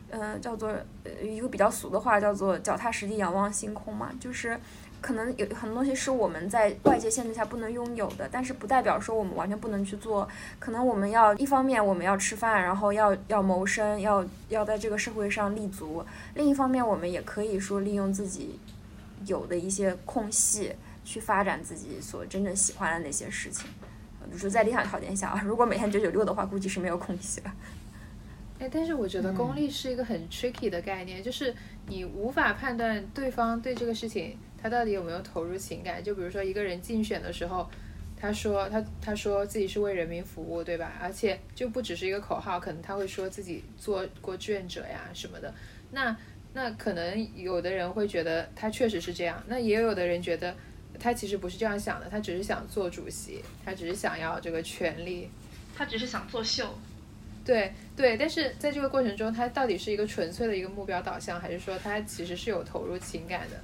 [0.10, 0.74] 嗯，叫做
[1.22, 4.12] 一个比较俗的话，叫做脚踏实地仰望星空嘛。
[4.20, 4.58] 就是
[5.02, 10.28] 可能有很多东西是我们在外界限制下不能拥有的，但是不代表说我们完全不能去做。
[10.60, 16.04] 可能我们要一方面我们要吃饭，然后要要谋生，要要在这个社会上立足；
[16.36, 18.60] 另一方面，我们也可以说利用自己
[19.26, 20.74] 有的一些空隙。
[21.04, 23.68] 去发展自己所真正喜欢的那些事情，
[24.26, 27.54] 比如说在理想条件下啊， 如果每天九九六的话，估计是没有空隙了。
[28.60, 31.54] 哎，但是我觉得功利是一个很 tricky 的概念，就是
[31.88, 36.02] 你无法判断对方对这个事情他到底有没有投入情感。
[36.02, 37.70] 就比如说一个人竞选的时候，
[38.16, 40.94] 他说他他说自己是为人民服务，对吧？
[41.02, 45.54] 而且就不只是一个口号，可能他会说自己做过志愿者呀什么的。
[45.92, 46.16] 那
[46.54, 50.56] 那可能有的人会觉得他确实是这样，那也有的人觉得。
[51.00, 55.30] 他其实不是这样想的，他只是想做主席，他只是想要这个权利，
[55.76, 56.78] 他只是想作秀。
[57.46, 63.60] 对对，但是在这个过程中，他到底是一个纯粹的一个目标导向，还是说他其实是有投入情感的？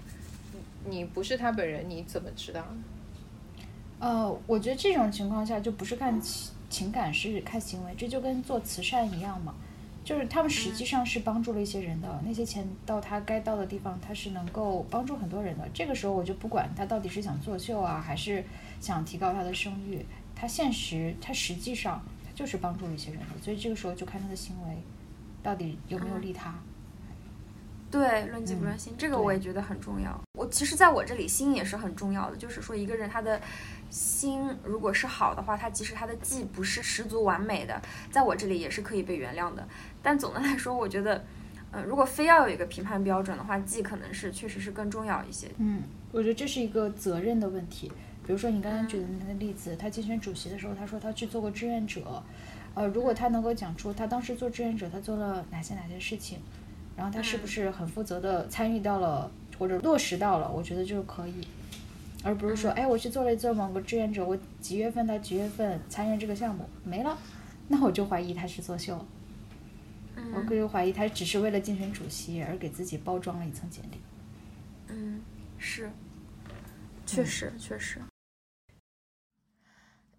[0.85, 2.65] 你不是他本人，你怎么知道？
[3.99, 9.55] 呃，我觉得这种情况下就不是看情情感，是看行为，这就跟做慈善一样嘛。
[10.09, 15.69] 就是他们实际上是帮助了一些人的，那些钱到他该到的地方，他是能够帮助很多人的。
[15.71, 18.43] 这个时候我就不管他到底是想作秀啊，还是
[18.81, 20.03] 想提高他的声誉，
[20.35, 24.77] 他现实他实际上他就是帮助了一些人的，所以这个时候就看他的行为
[25.43, 26.55] 到底有没有利他。
[27.91, 30.19] 对，论迹不论心，这个我也觉得很重要。
[30.33, 32.37] 我其实在我这里，心也是很重要的。
[32.37, 33.39] 就是说，一个人他的
[33.89, 39.67] 心如果是好的话，他即使他的技不是十足完美的，在我这里也是可以被原谅的。
[40.01, 41.23] 但总的来说，我觉得，
[41.71, 45.47] 呃，如果非要有一个评判标准的话，技可能是确实是更重要一些。
[45.57, 47.91] 嗯，我觉得这是一个责任的问题。
[48.25, 52.23] 比如说你刚刚举的那个例子，他竞选主席的时候，他说他去做过志愿者，
[52.75, 56.39] 呃，如果他能够讲出他当时做志愿者他做了哪些哪些事情。
[56.95, 60.51] 然后他是不是很负责的参与到了或者落实到了？
[60.51, 61.47] 我觉得就可以，
[62.23, 67.17] 而不是说，哎，我去做了一做某个志愿者，我几月份到几月份参与这个项目没了，
[67.67, 69.05] 那我就怀疑他是作秀。
[70.35, 73.97] 我个人怀疑他只是为了竞选主席而给自己包装了一层简历。
[74.89, 75.21] 嗯，
[75.57, 75.89] 是，
[77.05, 77.99] 确实确实。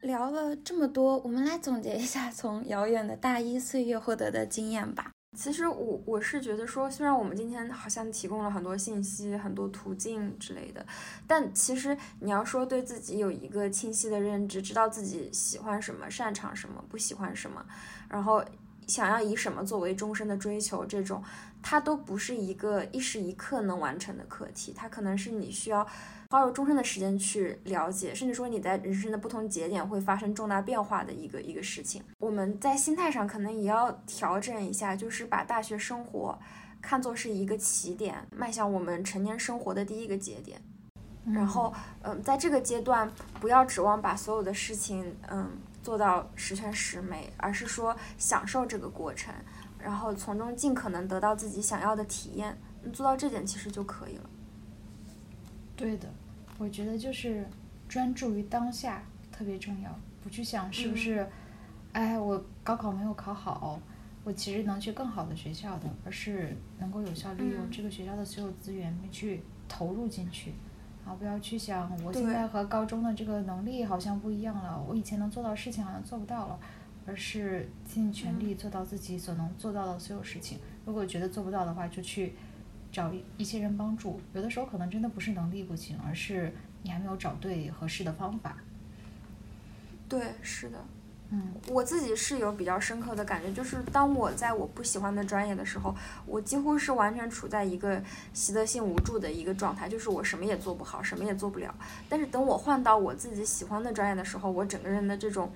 [0.01, 5.13] 聊了这么多，我们来总结一下从遥远的大一岁月获得的经验吧。
[5.37, 10.85] 其实我我是觉得说，虽然我们今天好像提供了很多信息、很多途径之类的，
[11.27, 17.65] 但其实你要说对自己有一个清晰的认知，知道自己喜欢什么、擅长什么、不喜欢什么，
[18.09, 18.45] 然后
[18.89, 21.23] 想要以什么作为终身的追求，这种
[21.63, 25.87] 它都不是一个一时一刻能完成的课题，它可能是你需要。
[26.31, 32.01] 花有终身的时间去了解，甚至说你在人生的不同节点会发生重大变化的一个一个事情。
[32.21, 36.39] 我们在心态上可能也要调整一下，就是把大学生活
[36.81, 40.63] 看作是一个起点，迈向我们成年生活的第一个节点。
[41.27, 45.51] 然后，嗯，在这个阶段不要指望把所有的事情，嗯，
[45.83, 49.35] 做到十全十美，而是说享受这个过程，
[49.81, 52.57] 然后从中尽可能得到自己想要的体验。
[52.93, 54.31] 做到这点其实就可以了。
[55.75, 56.09] 对的。
[56.61, 57.49] 我觉得就是
[57.89, 59.91] 专注于当下特别重要，
[60.23, 61.27] 不去想是不是，
[61.93, 63.81] 哎，我高考没有考好，
[64.25, 70.53] 我其实能去更好的学校的，而是能够有效利用这个学校的所有资源去投入进去，
[71.07, 76.61] 啊，不要去想我现在和高中的这个能力好像不一样了，我以前能做到事情好像做不到了，
[77.07, 80.59] 而是尽全力做到自己所能做到的所有事情。
[80.85, 82.35] 如果觉得做不到的话，就去。
[82.93, 86.53] 找一些人帮助，有的时候可能真的不是能力不行，而是
[86.83, 88.57] 你还没有找对合适的方法。
[90.09, 90.79] 对，是的，
[91.31, 95.95] 嗯，我自己是有比较深刻的感觉，就是当我在我不喜欢的专业的时候，
[96.27, 98.03] 我几乎是完全处在一个
[98.33, 101.75] 习得性无助的一个状态，就是我什么也做不好，什么也做不了。
[102.09, 105.51] 但是等我换到我自己喜欢的专业的时候，我整个人的这种。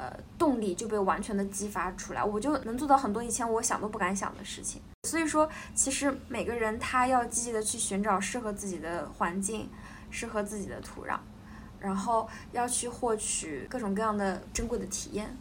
[0.00, 4.80] 呃，动力就被完全的激发出来，我就能做到很多以前我想都不敢想的事情。
[5.04, 9.68] 所以说，其实每个人他要积极的去寻找适合自己的环境，
[10.10, 11.18] 适合自己的土壤，
[11.78, 15.36] 然后要去获取各种各样的珍贵的体验。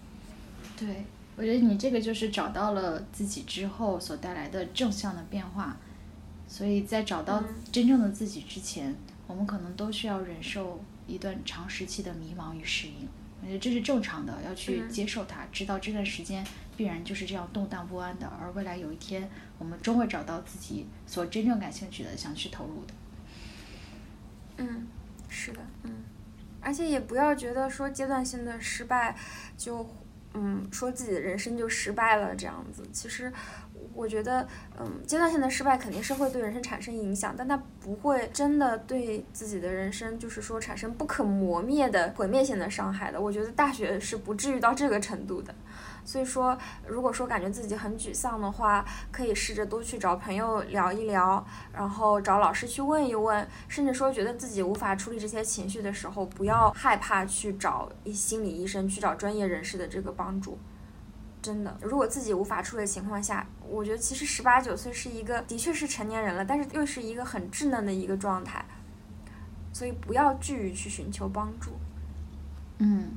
[0.77, 1.05] 对，
[1.35, 5.75] 我觉得你这个就是找到了自己之后所带来的正向的变化。
[6.47, 7.43] 所以在找到
[7.73, 13.09] 真正的自己之前，我们可能都需要忍受一段长时期的迷茫与适应。
[13.41, 16.45] 我觉得这是正常的，要去接受它，知道这段时间
[16.77, 18.27] 必然就是这样动荡不安的。
[18.39, 22.93] 而未来有一天，我们终会找到自己所真正感兴趣的，想去投入的。
[24.57, 24.87] 嗯，
[25.27, 25.91] 是的，嗯，
[26.61, 29.15] 而且也不要觉得说阶段性的失败
[29.57, 29.85] 就，
[30.33, 32.87] 嗯，说自己的人生就失败了这样子。
[32.93, 33.33] 其实。
[33.93, 34.47] 我觉得，
[34.79, 43.19] 嗯，阶段性的失败肯定是会对人生产生影响，但它不会真的对自己的人生，就是说产生不可磨灭的毁灭性的伤害的。
[43.19, 45.53] 我觉得大学是不至于到这个程度的。
[46.07, 46.57] 所以说，
[46.87, 60.57] 如果说感觉自己很沮丧的话，可以试着多去找朋友聊一聊，然后找老师去问一问，甚至说觉得自己无法处理这些情绪的时候，不要害怕去找一心理医生，去找专业人士的这个帮助。
[61.41, 68.63] 真的，如果自己无法处理的情况下，我觉得其实十八九岁是一个的确是成年人了，但是又是一个很稚嫩的一个状态，
[69.73, 71.71] 所以不要惧于去寻求帮助。
[72.79, 73.11] 嗯，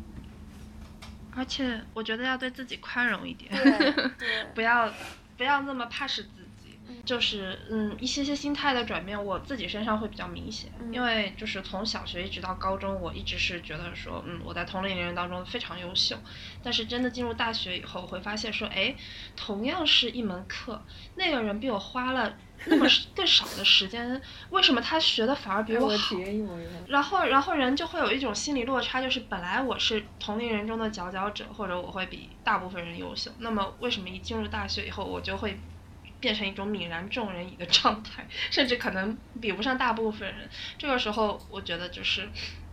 [1.34, 3.50] 而且我觉得要对自己宽容一点，
[4.54, 4.92] 不要
[5.36, 6.26] 不要那么怕死。
[7.04, 16.16] 就是嗯，一些些心态的转变，我自己身上会比较明显，因为就是从小学一直到高中，我一直是觉得说，嗯，我在同龄人当中非常优秀，
[16.62, 18.94] 但是真的进入大学以后，会发现说，哎，
[19.36, 20.84] 同样是一门课，
[21.14, 24.20] 那个人比我花了那么更少的时间，
[24.50, 26.16] 为什么他学的反而比我好？
[26.88, 35.58] 然后，然后人就会有一种心理落差，就是本来我是同龄人中的佼佼者，或者我会比大部分人优秀，那么为什么一进入大学以后，我就会？
[36.20, 40.50] 变成一种泯然众人矣的状态， 甚至可能比不上大部分人。
[40.76, 42.28] 这个时候，我觉得就是，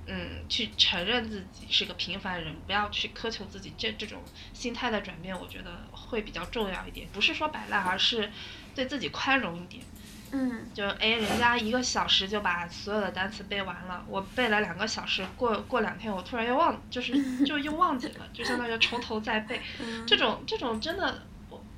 [0.05, 7.07] 嗯，去承认自己是个平凡人，不要去苛求自己，这这种心态的转变，我觉得会比较重要一点。
[7.14, 8.30] 不是说摆烂，而是
[8.78, 9.84] 对自己宽容一点。
[10.32, 17.12] 嗯，就哎，人家一个小时就把所有的单词背完了，我背了两个小时，过过两天我突然又忘，就是
[17.44, 19.60] 就又忘记了，就相当于从头再背。
[20.06, 21.24] 这种这种真的。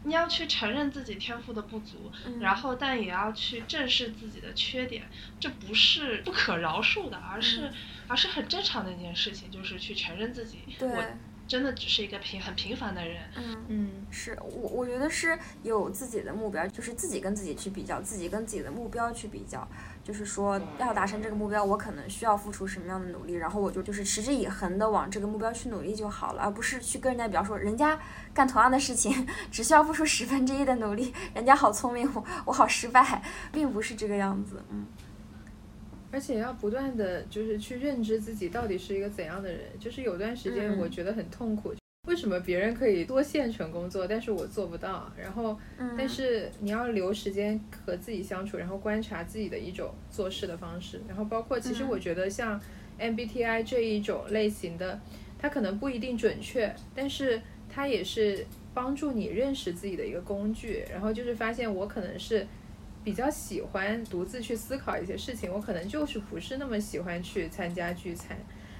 [0.06, 2.10] 你要去承认自己天赋的不足，
[2.40, 5.04] 然后但也要去正视自己的缺点，
[5.42, 7.70] 这不是不可饶恕的，而是
[8.08, 10.60] 而是很正常的一件事情，就是去承认自己。
[10.80, 11.04] 我
[11.50, 13.30] 真的只是一个平很平凡的人。
[13.36, 19.66] 嗯嗯，是我我觉得是有自己的目标，就是自己跟自己去比较，自己跟自己的目标去比较。
[20.04, 27.98] 就是说，要达成这个目标，我可能需要付出什么样的努力，然后我就就是持之以恒的往这个目标去努力就好了，而不是去跟人家比较说，人家
[28.34, 33.22] 干同样的事情只需要付出十分之一的努力，人家好聪明，我我好失败，
[33.52, 34.86] 并不是这个样子，嗯。
[36.12, 41.76] 而且要不断的就是去认知自己到底是一个怎样的人，就是有段时间我觉得很痛苦。
[42.08, 45.12] 为什么别人可以多线程工作，但是我做不到？
[45.16, 45.58] 然后，
[45.96, 51.00] 但是你要留时间和自己相处，然后观察自己的一种做事的方式。
[51.08, 52.60] 然后包括，其实我觉得像
[53.00, 55.00] MBTI 这一种类型的，
[55.38, 57.40] 它可能不一定准确，但是
[57.70, 58.44] 它也是
[58.74, 60.84] 帮助你认识自己的一个工具。
[60.92, 62.48] 然后就是发现我可能是
[63.04, 68.36] 比较喜欢独自去思考一些事情，我可能就是不是那么喜欢去参加聚餐。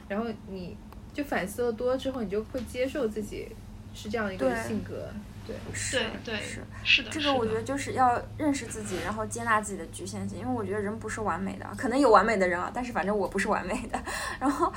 [0.08, 0.76] 然后你。
[1.14, 3.48] 就反思的多之后，你就会接受自己
[3.94, 5.10] 是这样一个性格。
[5.50, 10.38] 对，是对是是的，这个我觉得就是要认识自己，然后接纳自己的局限性。
[10.38, 14.00] 因为我觉得人不是完美的，可能有完美的人啊，但是反正我不是完美的。
[14.40, 14.72] 然后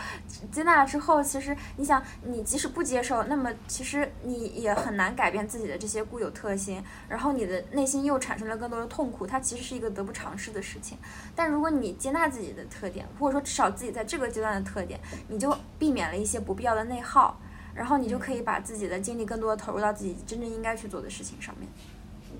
[0.50, 6.82] 接纳了之后，其实你想，你即使不接受，那么其实你也很难改变自己的这些固有特性。
[7.08, 10.96] 然后你的内心又产生了更多的痛苦，它其实是一个得不偿失的事情。
[11.36, 17.38] 但如果你接纳自己的特点，或者说至少自己在这个阶段的特点，你就避免了一些不必要的内耗。
[17.74, 21.68] 然后你就可以把自己的精力更多的投入到自己真正应该去做的事情上面。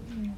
[0.09, 0.35] 嗯，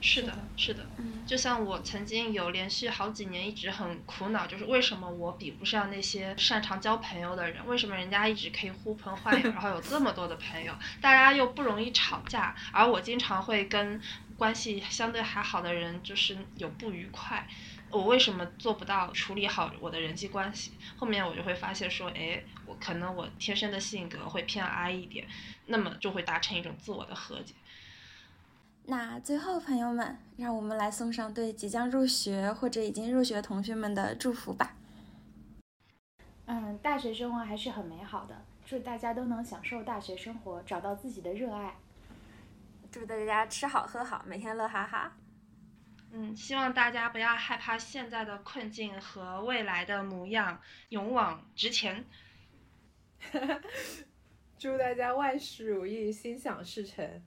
[0.00, 0.86] 是的，是的。
[0.96, 7.66] 嗯，就像我曾经有连续好几年一直很苦恼，就是为什么我比不上那些擅长交朋友的人？
[7.66, 14.00] 为什么人家一直可以呼朋唤友， 然后有这么多的朋友，大家又不容易吵架，而我经常会跟
[14.36, 17.46] 关系相对还好的人就是有不愉快。
[17.90, 20.72] 我为什么做不到处理好我的人际关系？
[20.96, 25.26] 后面我就会发现说，哎，我可能我天生的性格会偏 I 一点，
[25.66, 27.54] 那么就会达成一种自我的和解。
[28.84, 34.74] 那最后，朋友们，让我们来送上对即将入学或者已经入学同学们的祝福吧。
[36.46, 41.76] 嗯，大学生活还是很美好的，祝大家都能享受大学生活，找到自己的热爱。
[42.90, 45.12] 祝大家吃好喝好，每天乐哈哈。
[46.12, 52.04] 嗯，希望大家不要害怕现在的困境和未来的模样，勇往直前。
[54.58, 57.22] 祝大家万事如意，心想事成。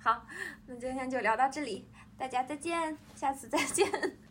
[0.00, 0.26] 好，
[0.66, 4.27] 那今天就聊到这里，大家再见，下次再见。